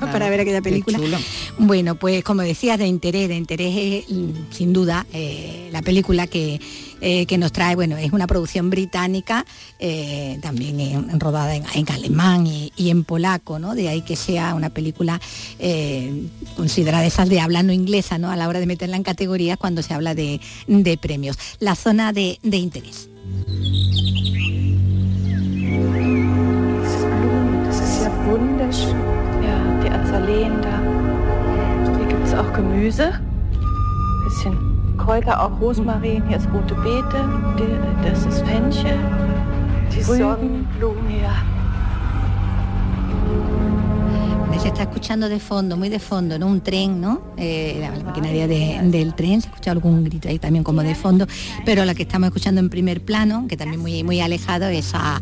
[0.00, 0.98] para ver aquella película.
[1.58, 6.60] Bueno, pues como decías, de interés, de interés mm, sin duda eh, la película que,
[7.00, 9.44] eh, que nos trae, bueno, es una producción británica,
[9.78, 13.74] eh, también rodada en, alemán y, en polaco, ¿no?
[13.74, 15.20] De ahí que sea una película
[16.56, 18.30] considerada esas de habla no inglesa, ¿no?
[18.30, 20.40] A la hora de meterla en categorías cuando se habla de,
[21.00, 21.38] premios.
[21.58, 23.08] La zona de, de interés.
[32.52, 33.12] Auch Gemüse,
[34.24, 34.56] bisschen
[34.98, 37.24] Kräuter auch Rosmarin, hier ist rote Beete,
[38.04, 38.98] das ist Fenchel,
[39.94, 41.32] die Sonnenblumen, ja.
[44.60, 46.46] Se está escuchando de fondo, muy de fondo, ¿no?
[46.46, 47.20] Un tren, ¿no?
[47.36, 51.26] Eh, la maquinaria de- del tren, se escucha algún grito ahí también como de fondo,
[51.64, 55.20] pero la que estamos escuchando en primer plano, que también muy, muy alejado, es a,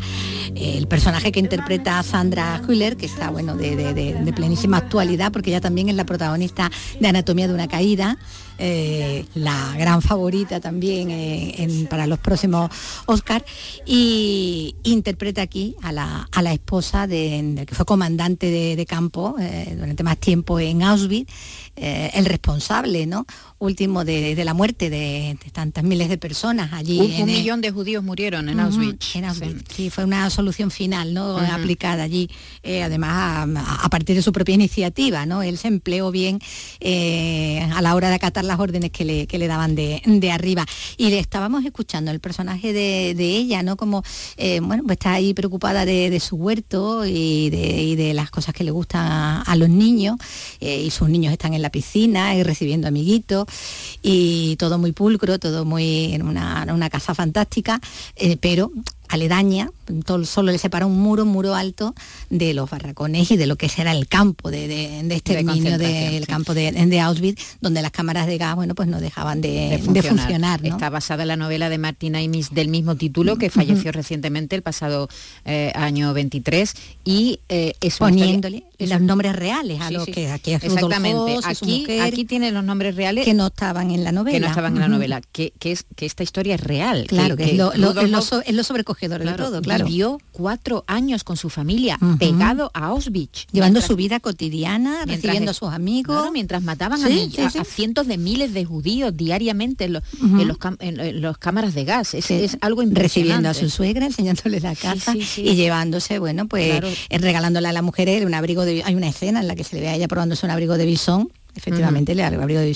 [0.56, 5.50] el personaje que interpreta Sandra Hüller, que está, bueno, de, de- de- plenísima actualidad, porque
[5.50, 6.70] ella también es la protagonista
[7.00, 8.16] de Anatomía de una caída,
[8.58, 12.70] eh, la gran favorita también eh, para los próximos
[13.06, 13.44] Oscar
[13.86, 18.86] y interpreta aquí a la, a la esposa de, del que fue comandante de, de
[18.86, 21.32] campo eh, durante más tiempo en Auschwitz,
[21.80, 23.24] eh, el responsable ¿no?
[23.58, 26.98] último de, de la muerte de, de tantas miles de personas allí.
[27.00, 29.16] Un, en un el- millón de judíos murieron en Auschwitz.
[29.16, 29.64] en Auschwitz.
[29.74, 31.36] Sí, fue una solución final, ¿no?
[31.38, 32.30] Aplicada allí,
[32.62, 33.10] eh, además
[33.56, 35.42] a, a partir de su propia iniciativa, ¿no?
[35.42, 36.38] Él se empleó bien
[36.80, 40.30] eh, a la hora de acatar las órdenes que le, que le daban de, de
[40.32, 40.66] arriba.
[40.96, 43.76] Y le estábamos escuchando el personaje de, ella, ¿no?
[43.76, 44.02] Como,
[44.62, 48.64] bueno, pues está ahí preocupada de, su huerto y de, y de las cosas que
[48.64, 50.16] le gustan a, a los niños.
[50.60, 53.46] y sus niños están en la piscina y recibiendo amiguitos
[54.02, 57.80] y todo muy pulcro, todo muy en una, casa fantástica,
[58.16, 58.72] eh, pero
[59.08, 59.70] aledaña,
[60.04, 61.94] todo- solo le separa un muro, un muro alto
[62.28, 66.10] de los barracones y de lo que será el campo de, de, de exterminio concentración,
[66.12, 66.26] del sí.
[66.26, 70.62] campo de, de Auschwitz, donde las cámaras de gas, bueno, pues no dejaban de, funcionar.
[70.62, 70.68] ¿no?
[70.68, 74.62] Está basada en la novela de Martina Imis del mismo título, que falleció recientemente el
[74.62, 75.08] pasado
[75.44, 76.74] eh, año 23,
[77.04, 81.36] y eh, es Poniéndole los nombres reales a Sí, que aquí es Exactamente.
[81.38, 84.34] Hoss Aquí, mujer, aquí tiene los nombres reales que no estaban en la novela.
[84.36, 87.04] que no estaban en la novela, que, que es que esta historia es real.
[87.06, 89.79] Claro, que, lo, lo- es lo sobrecogedor claro, de todo, claro.
[89.84, 93.46] Vivió cuatro años con su familia, pegado a Auschwitz.
[93.52, 96.16] Llevando Mientras- su vida cotidiana, mientras recibiendo a es- sus amigos.
[96.16, 97.58] Claro, mientras mataban a, Sí, mill- sí, a- sí.
[97.58, 100.40] a cientos de miles de judíos diariamente en, los- Ujú.
[100.40, 102.14] en los cam- en- en los cámaras de gas.
[102.14, 103.02] Es, es algo impresionante.
[103.02, 106.88] recibiendo a su suegra, enseñándole la casa y llevándose, bueno, pues Claro.
[107.08, 109.64] eh, regalándole a la mujer él un abrigo de hay una escena en la que
[109.64, 111.30] se le ve a ella probándose un abrigo de bisón.
[111.54, 112.66] Efectivamente, el abrigo de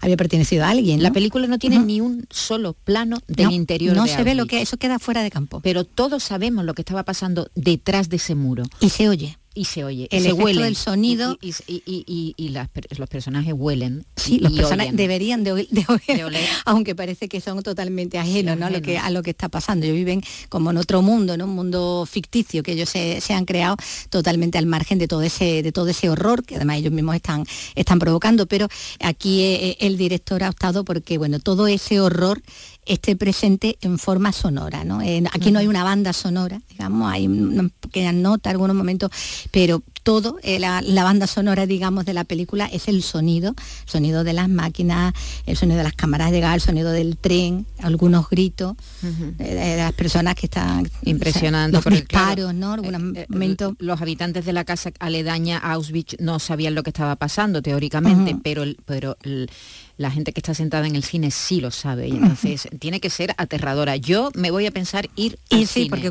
[0.00, 1.02] había pertenecido a alguien.
[1.02, 4.34] La película no tiene ni un solo plano del No, interior no de se ve
[4.34, 8.08] lo que eso queda fuera de campo Pero todos sabemos lo que estaba pasando detrás
[8.08, 8.64] de ese muro.
[8.80, 9.38] y se oye.
[9.54, 10.62] Y se oye, y El se huele.
[10.62, 11.36] del sonido.
[11.40, 14.04] Y, y- y- las los personajes huelen.
[14.16, 15.66] Sí, los personajes deberían de, oler.
[16.64, 18.66] aunque parece que son totalmente ajenos, ¿no?
[18.66, 19.84] A lo que a lo que está pasando.
[19.86, 21.44] Ellos viven como en otro mundo, ¿no?
[21.46, 23.76] Un mundo ficticio que ellos se, se han creado
[24.10, 27.44] totalmente al margen de todo ese de todo ese horror que además ellos mismos están
[27.74, 28.46] están provocando.
[28.46, 28.68] Pero
[29.00, 32.40] aquí eh, el director ha optado porque bueno todo ese horror
[32.88, 35.00] esté presente en forma sonora, ¿no?
[35.32, 39.10] Aquí no hay una banda sonora, digamos, hay una pequeña nota, algunos momentos,
[39.50, 43.50] pero todo, eh, la, la banda sonora, digamos, de la película es el sonido,
[43.84, 45.12] el sonido de las máquinas,
[45.46, 48.74] el sonido de las cámaras de gas, el sonido del tren, algunos gritos
[49.38, 50.88] eh, de las personas que están...
[51.04, 51.72] Impresionante.
[51.76, 52.72] Los porque, claro, disparos, ¿no?
[52.74, 53.74] Algunos eh, momentos...
[53.78, 58.36] los habitantes de la casa aledaña a Auschwitz no sabían lo que estaba pasando teóricamente,
[58.42, 59.50] pero, el- pero el-
[59.96, 63.10] la gente que está sentada en el cine sí lo sabe y entonces tiene que
[63.10, 63.96] ser aterradora.
[63.96, 66.08] Yo me voy a pensar ir Y al sí, cine, porque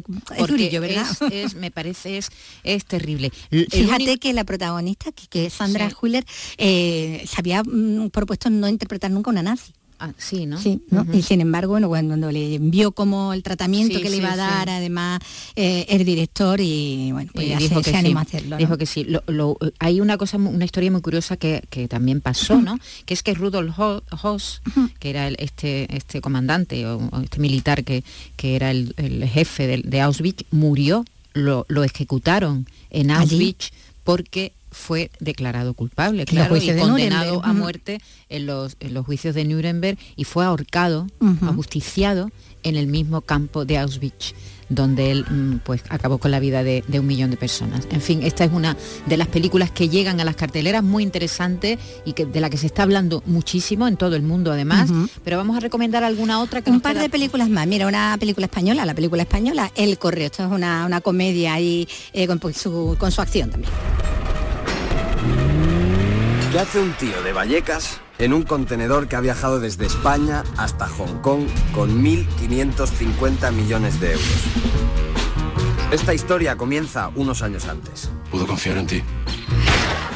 [0.67, 1.05] es ¿verdad?
[1.31, 2.29] es- es- me parece es,
[2.65, 3.31] es terrible.
[3.79, 5.95] Fíjate único- que la protagonista, que, que es Sandra Sí.
[6.01, 6.25] Huller,
[6.57, 9.73] eh, se había mm, propuesto no interpretar nunca una nazi.
[9.99, 10.59] Ah, sí, ¿no?
[10.61, 10.79] Sí,
[11.11, 14.29] y sin embargo, bueno, cuando, le envió como el tratamiento Sí, que le sí, iba
[14.29, 14.37] a sí.
[14.37, 15.19] dar, además
[15.55, 18.49] eh, el director y bueno, pues Y ya dijo se, que se animó a hacerlo.
[18.51, 18.57] ¿no?
[18.57, 19.05] Dijo que sí.
[19.05, 22.77] Lo- lo- hay una cosa, una historia muy curiosa que, que también pasó, ¿no?
[23.07, 24.61] Que es que Rudolf Ho- Hoss,
[24.99, 28.03] que era el- este, este comandante o, o este militar que,
[28.35, 31.05] que era el, el jefe de, de Auschwitz, murió,
[31.37, 33.11] lo, lo ejecutaron en.
[33.11, 33.71] Auschwitz
[34.03, 39.43] porque fue declarado culpable, claro, y condenado a muerte en los, en los juicios de
[39.43, 41.45] Nuremberg y fue ahorcado, Ujú.
[41.45, 42.31] ajusticiado
[42.63, 44.33] en el mismo campo de Auschwitz
[44.69, 47.87] donde él mm, pues acabó con la vida de, de un millón de personas.
[47.91, 51.79] En fin, esta es una de las películas que llegan a las carteleras muy interesante
[52.05, 54.89] y que, de la que se está hablando muchísimo en todo el mundo además,
[55.23, 57.65] pero vamos a recomendar alguna otra que Un nos par queda- de películas más.
[57.67, 60.25] Mira, una película española, la película española, El Correo.
[60.27, 63.71] Esto es una, una comedia ahí eh, con, pues, su, con su acción también.
[66.51, 70.87] ¿Qué hace un tío de Vallecas en un contenedor que ha viajado desde España hasta
[70.87, 75.16] Hong Kong con 1.550 millones de euros?
[75.91, 78.09] Esta historia comienza unos años antes.
[78.29, 79.01] Puedo confiar en ti.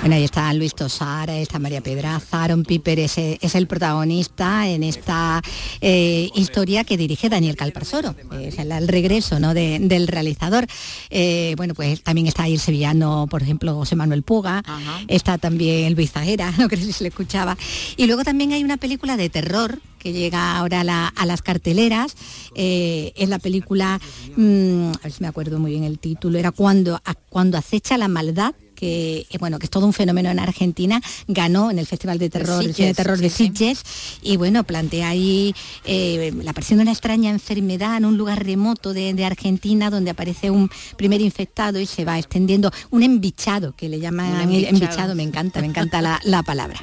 [0.01, 4.81] Bueno, ahí está Luis Tosar, está María Pedraza, Aaron Piper es, es el protagonista en
[4.81, 5.43] esta
[5.79, 9.53] eh, historia que dirige Daniel Calparsoro, es el, el regreso ¿no?
[9.53, 10.65] de- del realizador.
[11.11, 14.63] Eh, bueno, pues también está ahí el sevillano, por ejemplo, José Manuel Puga,
[15.07, 17.55] está también Luis Zahera, no creo si se le escuchaba.
[17.95, 21.41] Y luego también hay una película de terror que llega ahora a, la- a las
[21.41, 22.15] carteleras,
[22.55, 23.99] eh, es la película,
[24.35, 27.97] mm, a ver si me acuerdo muy bien el título, era cuando, a- cuando acecha
[27.97, 30.99] la maldad que eh, bueno que es todo un fenómeno en Argentina.
[31.27, 33.43] Ganó en el Festival de Terror el cine de Sitges, terror de sí, sí.
[33.75, 33.83] Sitges.
[34.23, 35.53] Y bueno plantea ahí
[35.85, 40.09] eh, la aparición de una extraña enfermedad en un lugar remoto de, de Argentina donde
[40.09, 42.71] aparece un primer infectado y se va extendiendo.
[42.89, 45.15] Un embichado que le llaman embichado, embichado.
[45.15, 46.79] me encanta me encanta la, la palabra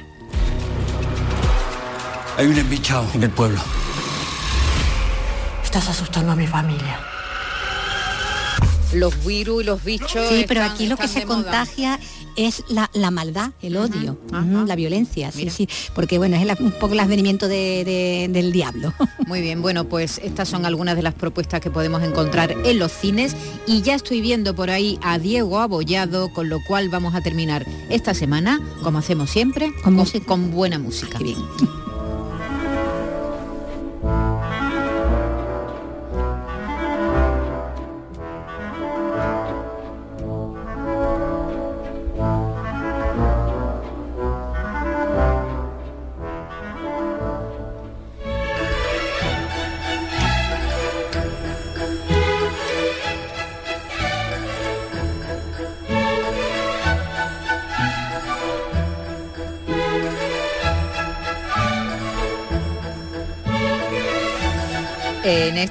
[2.39, 3.59] Hay un embichado en el pueblo.
[5.63, 6.99] Estás asustando a mi familia.
[8.93, 10.29] Los virus y los bichos.
[10.29, 11.35] Sí, pero están- aquí lo que se moda.
[11.43, 11.99] contagia
[12.37, 16.93] es la, la maldad, el odio, la violencia, sí, sí, porque bueno, es un poco
[16.93, 18.93] el advenimiento de- de- del diablo.
[19.27, 22.93] Muy bien, bueno, pues estas son algunas de las propuestas que podemos encontrar en los
[22.93, 23.35] cines
[23.67, 27.65] y ya estoy viendo por ahí a Diego Abollado, con lo cual vamos a terminar
[27.89, 31.19] esta semana, como hacemos siempre, con, con buena música.
[31.19, 31.37] bien.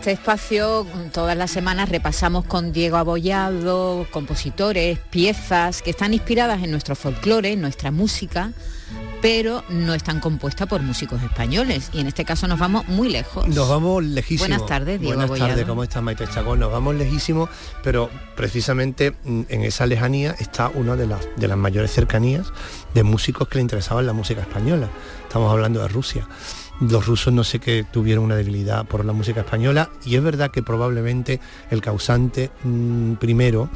[0.09, 6.71] este espacio todas las semanas repasamos con Diego Abollado compositores, piezas que están inspiradas en
[6.71, 8.53] nuestro folclore, en nuestra música,
[9.21, 11.91] pero no están compuestas por músicos españoles.
[11.93, 13.47] Y en este caso nos vamos muy lejos.
[13.49, 14.49] Nos vamos lejísimos.
[14.49, 16.61] Buenas tardes, Diego Buenas tardes, ¿cómo estás Maite Chacón?
[16.61, 17.51] Nos vamos lejísimos,
[17.83, 22.51] pero precisamente en esa lejanía está una de las, de las mayores cercanías
[22.95, 24.89] de músicos que le interesaban la música española.
[25.25, 26.27] Estamos hablando de Rusia.
[26.81, 30.51] Los rusos no sé qué tuvieron una debilidad por la música española y es verdad
[30.51, 33.69] que probablemente el causante mm, primero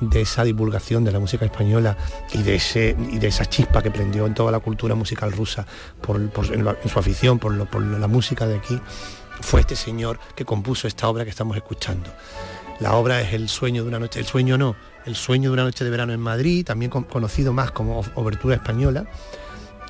[0.00, 1.96] de esa divulgación de la música española
[2.32, 5.66] y de, ese, y de esa chispa que prendió en toda la cultura musical rusa
[6.00, 6.30] por, en,
[6.88, 8.80] su afición por, la música de aquí,
[9.40, 12.10] fue este señor que compuso esta obra que estamos escuchando.
[12.78, 15.64] La obra es El sueño de una noche, el sueño no, El sueño de una
[15.64, 19.04] noche de verano en Madrid, también con- conocido más como Obertura Española.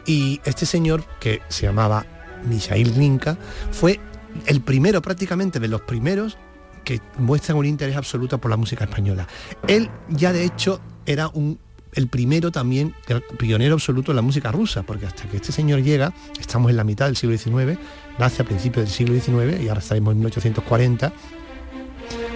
[0.07, 2.05] Y este señor, que se llamaba
[2.45, 3.37] Mijail Glinka,
[3.71, 4.01] fue
[4.47, 6.39] el primero prácticamente de los primeros
[6.85, 9.27] que muestran un interés absoluto por la música española.
[9.69, 11.59] Él ya de hecho era un
[11.95, 15.83] el primero también, el pionero absoluto en la música rusa, porque hasta que este señor
[15.83, 17.79] llega, estamos en la mitad del siglo XIX,
[18.19, 21.13] nace a principios del siglo XIX y ahora estaremos en 1840,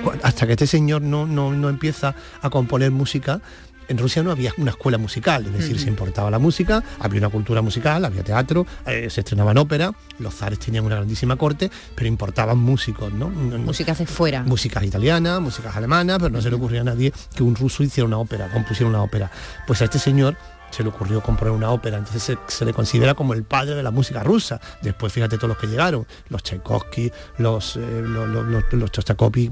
[0.02, 3.40] bueno, hasta que este señor no, no, no empieza a componer música,
[3.89, 7.28] en Rusia no había una escuela musical, es decir, se importaba la música, había una
[7.28, 12.07] cultura musical, había teatro, eh, se estrenaban ópera, los zares tenían una grandísima corte, pero
[12.09, 14.43] importaban músicos, no- Músicas de fuera.
[14.43, 18.07] músicas italianas, músicas alemanas, pero no se le ocurría a nadie que un ruso hiciera
[18.07, 19.30] una ópera, compusiera una ópera.
[19.66, 20.37] Pues a este señor
[20.74, 23.82] se le ocurrió componer una ópera, entonces se, se le considera como el padre de
[23.82, 24.60] la música rusa.
[24.82, 28.90] Después fíjate todos los que llegaron, los Tchaikovsky, los, eh, los, los, los-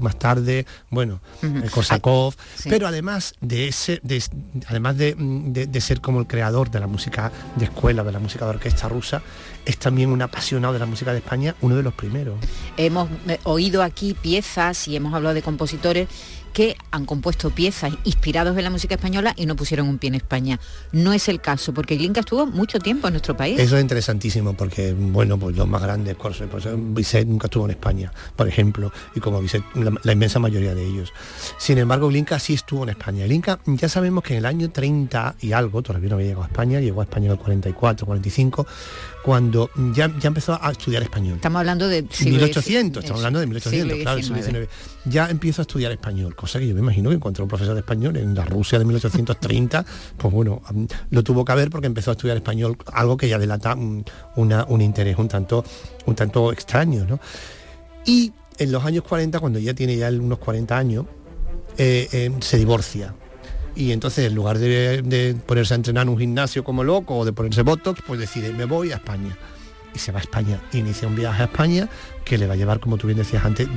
[0.01, 2.69] más tarde, bueno, el Korsakov, sí.
[2.69, 4.23] pero además de ese, de-
[4.67, 8.19] además de, de- de ser como el creador de la música de escuela, de la
[8.19, 9.21] música de orquesta rusa,
[9.65, 12.35] es también un apasionado de la música de España, uno de los primeros.
[12.77, 16.07] Hemos eh, oído aquí piezas y hemos hablado de compositores
[16.53, 20.15] que han compuesto piezas inspirados en la música española y no pusieron un pie en
[20.15, 20.59] España.
[20.91, 23.59] No es el caso, porque Glinka estuvo mucho tiempo en nuestro país.
[23.59, 27.71] Eso es interesantísimo porque, bueno, pues los más grandes, pues, pues, Bizet nunca estuvo en
[27.71, 31.11] España, por ejemplo, y como Bizet, la, la inmensa mayoría de ellos.
[31.57, 33.25] Sin embargo, Glinka sí estuvo en España.
[33.25, 36.47] Glinka ya sabemos que en el año 30 y algo, todavía no había llegado a
[36.47, 38.67] España, llegó a España en el 44, 45,
[39.23, 41.35] cuando ya, ya empezó a estudiar español.
[41.37, 42.97] Estamos hablando de siglo 1800, XIX.
[43.05, 44.69] estamos hablando de 1800, Siglo claro, el siglo XIX.
[45.05, 47.79] Ya empiezo a estudiar español, cosa que yo me imagino que encontró un profesor de
[47.79, 49.85] español en la Rusia de 1830,
[50.17, 50.61] pues bueno,
[51.09, 54.03] lo tuvo que haber porque empezó a estudiar español, algo que ya delata un,
[54.35, 55.63] una- un interés un tanto,
[56.05, 57.19] un tanto extraño, ¿no?
[58.05, 61.05] Y en los años 40, cuando ya tiene ya unos 40 años,
[61.77, 63.15] eh, eh, se divorcia.
[63.75, 67.33] Y entonces en lugar de, ponerse a entrenar en un gimnasio como loco o de
[67.33, 69.37] ponerse Botox, pues decide, me voy a España.
[69.95, 70.59] y se va a España.
[70.73, 71.89] Inicia un viaje a España
[72.23, 73.67] que le va a llevar, como tú bien decías antes,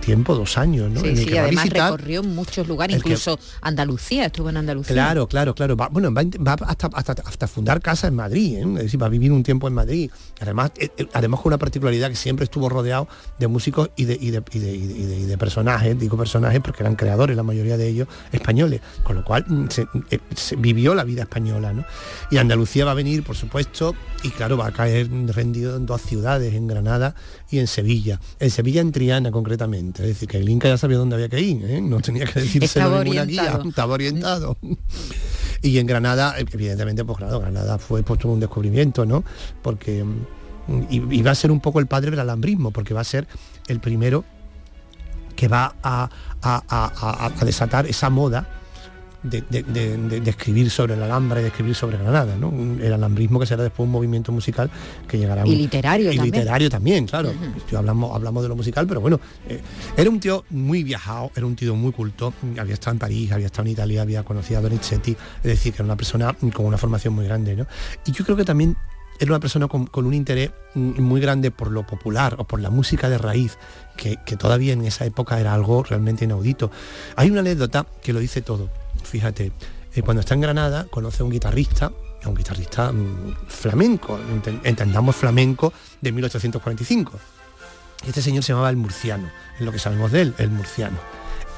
[0.00, 1.00] tiempo, dos años, ¿no?
[1.00, 4.26] Sí, En el sí, que va a además visitar- recorrió muchos lugares, que- incluso Andalucía,
[4.26, 4.94] estuvo en Andalucía.
[4.94, 5.76] Claro, claro, claro.
[5.76, 6.22] Va, bueno, va,
[6.66, 8.62] hasta, hasta, hasta fundar casa en Madrid, ¿eh?
[8.76, 10.10] es decir, va a vivir un tiempo en Madrid.
[10.40, 14.14] Además, eh, eh, además con una particularidad que siempre estuvo rodeado de músicos y de,
[14.20, 16.94] y de, y de- y de- y de- y de personajes, digo personajes porque eran
[16.96, 21.04] creadores, la mayoría de ellos españoles, con lo cual mm, se, eh, se vivió la
[21.04, 21.72] vida española.
[21.72, 21.84] ¿no?
[22.30, 26.02] Y Andalucía va a venir, por supuesto, y claro, va a caer rendido en dos
[26.02, 27.14] ciudades, en Granada
[27.50, 27.95] y en Sevilla.
[28.38, 30.02] En Sevilla, en Triana concretamente.
[30.02, 31.80] Es decir, que el Inca ya sabía dónde había que ir, ¿eh?
[31.80, 34.56] no tenía que Estaba ninguna guía, estaba orientado.
[35.62, 39.24] Y en Granada, evidentemente, pues claro, Granada fue pues, todo un descubrimiento, ¿no?
[39.62, 43.00] Porque mm, y, y va a ser un poco el padre del alambrismo, porque va
[43.00, 43.26] a ser
[43.68, 44.24] el primero
[45.34, 46.08] que va a-
[46.42, 48.48] a- a- a desatar esa moda
[49.28, 52.48] de, de- de- de- de escribir sobre el Alhambra y de escribir sobre Granada, ¿no?
[52.48, 54.70] Un- El alambrismo que será después un movimiento musical
[55.08, 56.34] que llegará a Y un- literario y también.
[56.34, 57.32] literario también, claro.
[57.76, 59.60] Hablamos, hablamos de lo musical, pero bueno, eh,
[59.96, 63.46] era un tío muy viajado, era un tío muy culto, había estado en París, había
[63.46, 66.78] estado en Italia, había conocido a Donizetti, es decir, que era una persona con una
[66.78, 67.66] formación muy grande, ¿no?
[68.06, 68.76] Y yo creo que también
[69.18, 72.68] era una persona con, con un interés muy grande por lo popular o por la
[72.68, 73.56] música de raíz,
[73.96, 76.70] que, que todavía en esa época era algo realmente inaudito.
[77.16, 78.68] Hay una anécdota que lo dice todo,
[79.06, 79.52] fíjate,
[79.94, 81.92] eh, cuando está en Granada conoce a un guitarrista,
[82.24, 87.12] un guitarrista mm, flamenco, enten- entendamos flamenco de 1845.
[88.06, 90.98] Este señor se llamaba el murciano, es lo que sabemos de él, el murciano,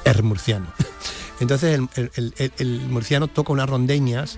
[0.05, 0.67] el murciano.
[1.39, 4.37] Entonces el, murciano toca unas rondeñas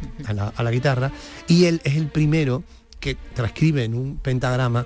[0.55, 1.11] a la guitarra
[1.47, 2.63] y él es el primero
[2.99, 4.85] que transcribe en un pentagrama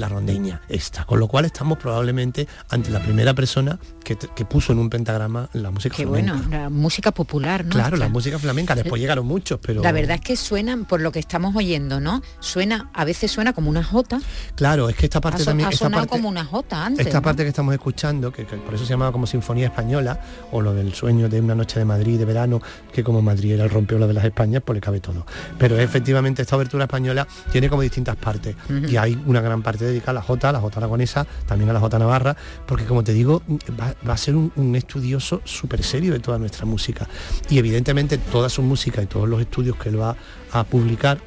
[0.00, 4.72] la rondeña esta, con lo cual estamos probablemente ante la primera persona que, que puso
[4.72, 6.32] en un pentagrama la música Qué flamenca.
[6.34, 7.70] bueno, la música popular, ¿no?
[7.72, 9.82] Claro, la música flamenca, después llegaron muchos, pero...
[9.82, 12.22] La verdad es que suenan, por lo que estamos oyendo, ¿no?
[12.40, 14.20] Suena, a veces suena como una jota.
[14.54, 15.68] Claro, es que esta parte también...
[15.68, 17.06] ha esta sonado parte- como una jota antes.
[17.06, 17.22] Esta ¿no?
[17.22, 20.20] parte que estamos escuchando, que, que por eso se llamaba como Sinfonía Española,
[20.52, 22.60] o lo del sueño de una noche de Madrid de verano,
[22.92, 25.26] que como Madrid era el rompeola de las Españas, pues le cabe todo.
[25.58, 28.54] Pero efectivamente esta abertura española tiene como distintas partes.
[28.88, 31.80] Y hay una gran parte dedicada a la Jota, la Jota aragonesa, también a la
[31.80, 33.42] Jota navarra, porque como te digo,
[33.78, 37.08] va, a ser un, estudioso súper serio de toda nuestra música.
[37.48, 40.16] Y evidentemente toda su música y todos los estudios que él va
[40.52, 41.18] a publicar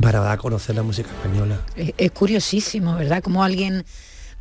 [0.00, 1.60] para dar a conocer la música española.
[1.76, 3.22] Es, es curiosísimo, ¿verdad?
[3.22, 3.84] Como alguien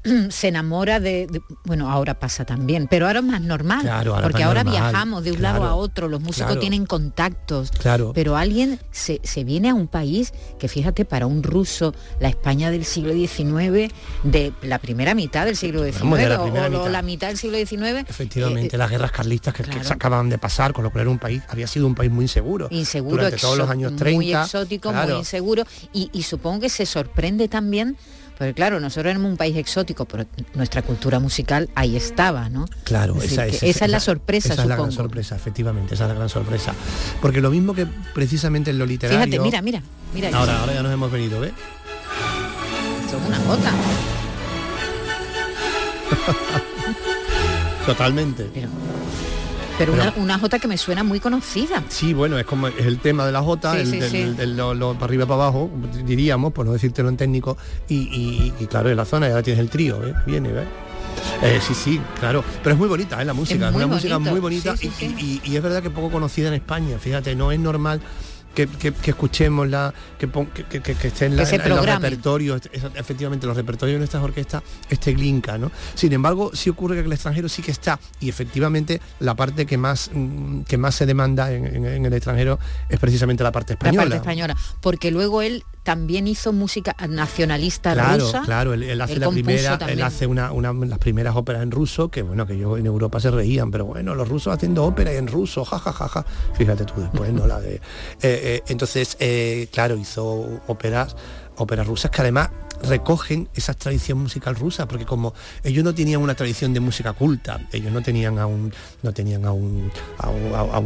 [0.30, 4.28] se enamora de, de- bueno ahora pasa también pero ahora es más normal Claro, ahora
[4.28, 6.60] es porque ahora normal, viajamos de un claro, lado a otro los músicos claro.
[6.62, 8.12] tienen contactos Claro.
[8.14, 12.70] pero alguien se, se viene a un país que fíjate para un ruso la España
[12.72, 13.94] del siglo XIX
[14.24, 16.40] de la primera mitad del siglo XIX Vamos, la
[16.82, 20.38] o- la mitad del siglo XIX Efectivamente, eh, las guerras carlistas que, se acaban de
[20.38, 22.68] pasar, con lo cual era un país, había sido un país muy inseguro.
[22.72, 24.16] inseguro Durante todos los años 30.
[24.16, 27.98] muy exótico muy inseguro y, y supongo que se sorprende también
[28.38, 33.16] porque claro nosotros éramos un país exótico pero nuestra cultura musical ahí estaba no Claro,
[33.18, 36.10] Es esa, es, esa es la sorpresa Esa es la gran sorpresa, efectivamente, esa es
[36.10, 36.74] la gran sorpresa.
[37.22, 39.24] Porque lo mismo que precisamente en lo literario...
[39.24, 39.82] fíjate mira mira
[40.14, 41.52] mira Ahora, ahora ya nos hemos venido, ¿ves?
[43.08, 43.72] es una gota
[47.86, 48.50] Totalmente.
[48.54, 48.70] pero,
[49.78, 53.00] Pero- una, una jota que me suena muy conocida Sí, bueno, es como es el
[53.00, 54.46] tema de la Jota, Sí, el, sí, sí.
[54.48, 55.70] lo, lo para arriba para abajo,
[56.06, 57.58] diríamos, por no decírtelo en técnico,
[57.90, 60.14] y, y- y claro, en la zona ya tienes el trío, ¿ves?
[60.26, 60.66] Viene, ¿ves?
[61.42, 62.44] Eh, sí, sí, claro.
[62.64, 63.26] Pero es muy bonita, ¿eh?
[63.26, 65.82] La música, es, muy una música muy bonita sí, sí, y, y- y es verdad
[65.82, 68.00] que poco conocida en España, fíjate, no es normal
[68.54, 70.28] que, que, que escuchemos la que,
[70.82, 72.62] que, esté en, la- en- en los repertorios
[72.96, 77.12] efectivamente los repertorios de nuestras orquestas este Glinka no sin embargo sí ocurre que el
[77.12, 81.52] extranjero sí que está y efectivamente la parte que más mm, que más se demanda
[81.52, 84.04] en, en- el extranjero es precisamente la parte la española.
[84.04, 89.14] parte española porque luego él también hizo música nacionalista Claro, rusa claro, él, él hace
[89.14, 92.58] Él la primera, él hace una, una las primeras óperas en ruso, que bueno, que
[92.58, 95.92] yo en Europa se reían, pero bueno, los rusos haciendo ópera en ruso, ja, ja,
[95.92, 96.26] ja, ja.
[96.54, 97.46] Fíjate tú después, ¿no?
[97.48, 97.76] La de.
[97.76, 97.82] eh,
[98.22, 101.16] eh, entonces, eh, claro, hizo óperas,
[101.58, 102.50] óperas rusas que además
[102.84, 107.62] recogen esa tradición musical rusa, porque como ellos no tenían una tradición de música culta,
[107.72, 109.92] ellos no tenían a un, no tenían a un,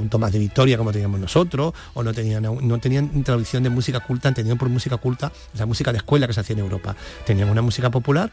[0.10, 4.30] Tomás de Victoria como teníamos nosotros, o no tenían, no tenían tradición de música culta,
[4.30, 6.96] entendían por música culta la música de escuela que se hacía en Europa.
[7.26, 8.32] Tenían una música popular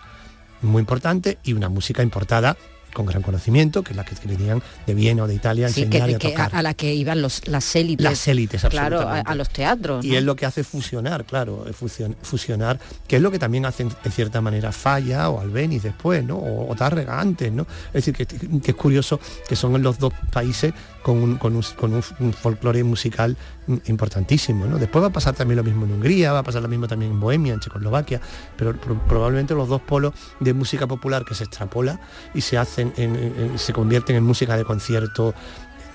[0.63, 2.57] muy importante y una música importada
[2.95, 6.09] con gran conocimiento, que las que venían de Viena o de Italia a Sí, enseñar
[6.11, 6.51] y a que tocar.
[6.55, 8.03] a la que iban los, las élites.
[8.03, 10.03] Las élites, Claro, a, los teatros.
[10.05, 10.19] Y ¿no?
[10.19, 13.91] es lo que hace fusionar, claro, es fusion- fusionar, que es lo que también hacen
[14.05, 16.37] en cierta manera Falla o Albeniz después, ¿no?
[16.37, 17.67] O, o Tárrega antes, ¿no?
[17.93, 20.73] Es decir, que, que es curioso que son los dos países
[21.05, 22.03] con un, con un,
[22.33, 23.37] folclore musical
[23.85, 24.79] importantísimo, ¿no?
[24.79, 27.13] Después va a pasar también lo mismo en Hungría, va a pasar lo mismo también
[27.13, 28.21] en Bohemia, en Checoslovaquia,
[28.57, 32.01] pero pro- probablemente los dos polos de música popular que se extrapola
[32.35, 35.35] y se hacen, en- en- en- se convierten en música de concierto,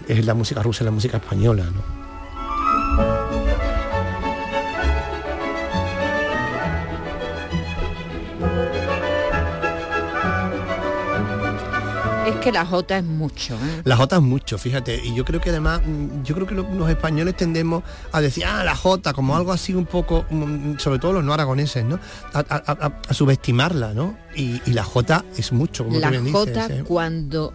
[0.08, 2.09] es la música rusa y la música española, ¿no?
[12.40, 13.56] Que la Jota es mucho.
[13.56, 13.82] ¿eh?
[13.84, 16.68] La Jota es mucho, fíjate, y yo creo que además, mm, yo creo que lo-
[16.74, 21.00] los españoles tendemos a decir, ah, la Jota, como algo así un poco, mm, sobre
[21.00, 22.00] todo los no aragoneses, ¿no?
[22.34, 24.18] A, a- a- a subestimarla, ¿no?
[24.36, 26.40] Y, y la Jota es mucho, como La tú bien dices.
[26.40, 26.84] Jota ¿eh?
[26.88, 27.54] cuando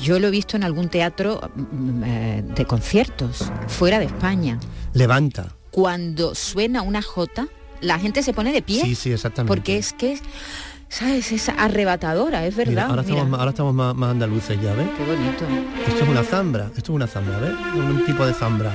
[0.00, 4.60] yo lo he visto en algún teatro mm, eh, de conciertos fuera de España.
[4.92, 5.56] Levanta.
[5.72, 7.48] Cuando suena una Jota,
[7.80, 8.82] la gente se pone de pie.
[8.82, 9.48] Sí, sí, exactamente.
[9.48, 10.20] Porque es que,
[10.94, 11.32] ¿sabes?
[11.32, 12.90] Es arrebatadora, es Mira, verdad.
[12.90, 13.14] ahora, mira.
[13.14, 14.86] estamos, más- ahora estamos más, más andaluces ya, ¿ves?
[14.96, 15.44] Qué bonito.
[15.88, 17.52] Esto es una zambra, esto es una zambra, ¿ves?
[17.76, 18.72] Un, tipo de zambra.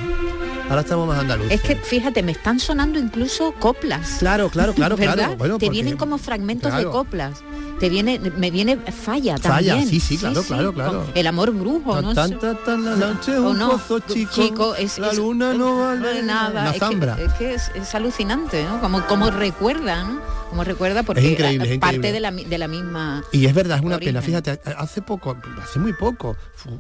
[0.70, 1.52] Ahora estamos más andaluces.
[1.54, 4.18] Es que fíjate, me están sonando incluso coplas.
[4.20, 5.14] Claro, claro, claro, ¿verdad?
[5.16, 5.36] claro.
[5.38, 7.42] Bueno, Te porque- vienen como fragmentos de coplas.
[7.80, 9.88] Te viene, me viene falla Falla, también.
[9.88, 11.06] sí, sí, claro, claro, claro.
[11.16, 12.14] El amor brujo, ¿no?
[12.14, 16.22] Tan, tan, tan, la noche, un no, pozo chico, es, la es- luna no vale
[16.24, 16.62] nada.
[16.62, 17.16] Una es, zambra.
[17.16, 18.82] Que, es que es, es alucinante, ¿no?
[18.82, 20.20] Como, como recuerda, ¿no?
[20.50, 23.24] Como recuerda porque Es increíble, es parte de la, de la misma.
[23.32, 24.16] Y es verdad, es una origen.
[24.16, 24.22] pena.
[24.26, 26.80] Fíjate, hace poco, hace muy poco, fu-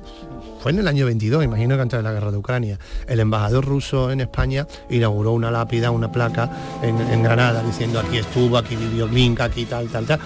[0.59, 3.63] fue en el año 22, imagino que antes de la guerra de Ucrania, el embajador
[3.63, 6.49] ruso en España inauguró una lápida, una placa
[6.81, 10.19] en, en Granada diciendo aquí estuvo, aquí vivió Glinka, aquí tal, tal, tal.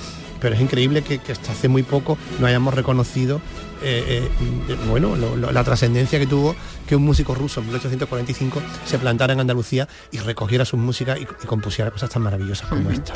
[0.43, 3.41] Pero es increíble que, hasta hace muy poco no hayamos reconocido
[3.83, 4.29] eh,
[4.69, 6.55] eh, bueno, lo- lo- la trascendencia que tuvo
[6.87, 11.23] que un músico ruso en 1845 se plantara en Andalucía y recogiera sus músicas y,
[11.23, 13.13] y compusiera cosas tan maravillosas como esta.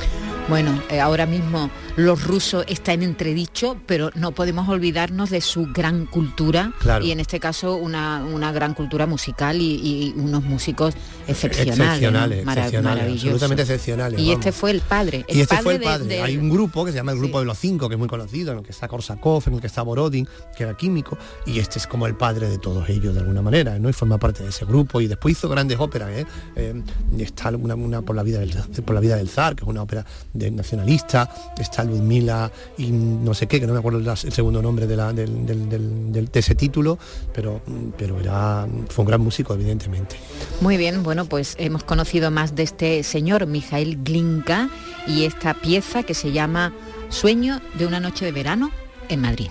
[0.49, 5.67] Bueno, eh, ahora mismo los rusos están en entredicho, pero no podemos olvidarnos de su
[5.73, 7.03] gran cultura Claro.
[7.03, 10.93] y en este caso una, una gran cultura musical y, y unos músicos
[11.27, 11.83] excepcionales, ¿no?
[11.85, 13.27] excepcionales, Mara- excepcionales, maravillosos.
[13.33, 14.19] absolutamente excepcionales.
[14.19, 14.39] Y vamos.
[14.45, 15.25] este fue el padre.
[15.27, 16.05] El y este padre fue el padre.
[16.07, 18.07] de- Hay un grupo que se llama el Grupo de los Cinco, que es muy
[18.07, 20.27] conocido, en el que está Korsakov, en el que está Borodin,
[20.57, 23.77] que era químico, y este es como el padre de todos ellos de alguna manera,
[23.79, 23.89] ¿no?
[23.89, 24.99] Y forma parte de ese grupo.
[25.01, 26.25] Y después hizo grandes óperas, ¿eh?
[26.55, 26.81] Eh,
[27.19, 29.83] está una, una por la vida del por la vida del zar, que es una
[29.83, 34.61] ópera de nacionalista, está Ludmila y no sé qué, que no me acuerdo el segundo
[34.61, 36.97] nombre de, la, del- de ese título,
[37.33, 37.61] pero,
[37.97, 40.15] pero era, fue un gran músico, evidentemente.
[40.61, 44.69] Muy bien, bueno, pues hemos conocido más de este señor Mijail Glinka
[45.07, 46.73] y esta pieza que se llama
[47.09, 48.71] Sueño de una noche de verano
[49.09, 49.47] en Madrid.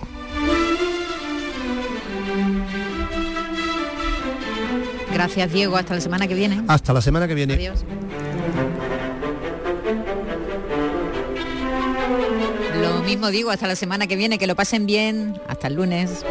[5.17, 6.63] Gracias Diego, hasta la semana que viene.
[6.67, 7.55] Hasta la semana que viene.
[7.55, 7.83] Adiós.
[12.79, 16.23] Lo mismo digo, hasta la semana que viene, que lo pasen bien, hasta el lunes.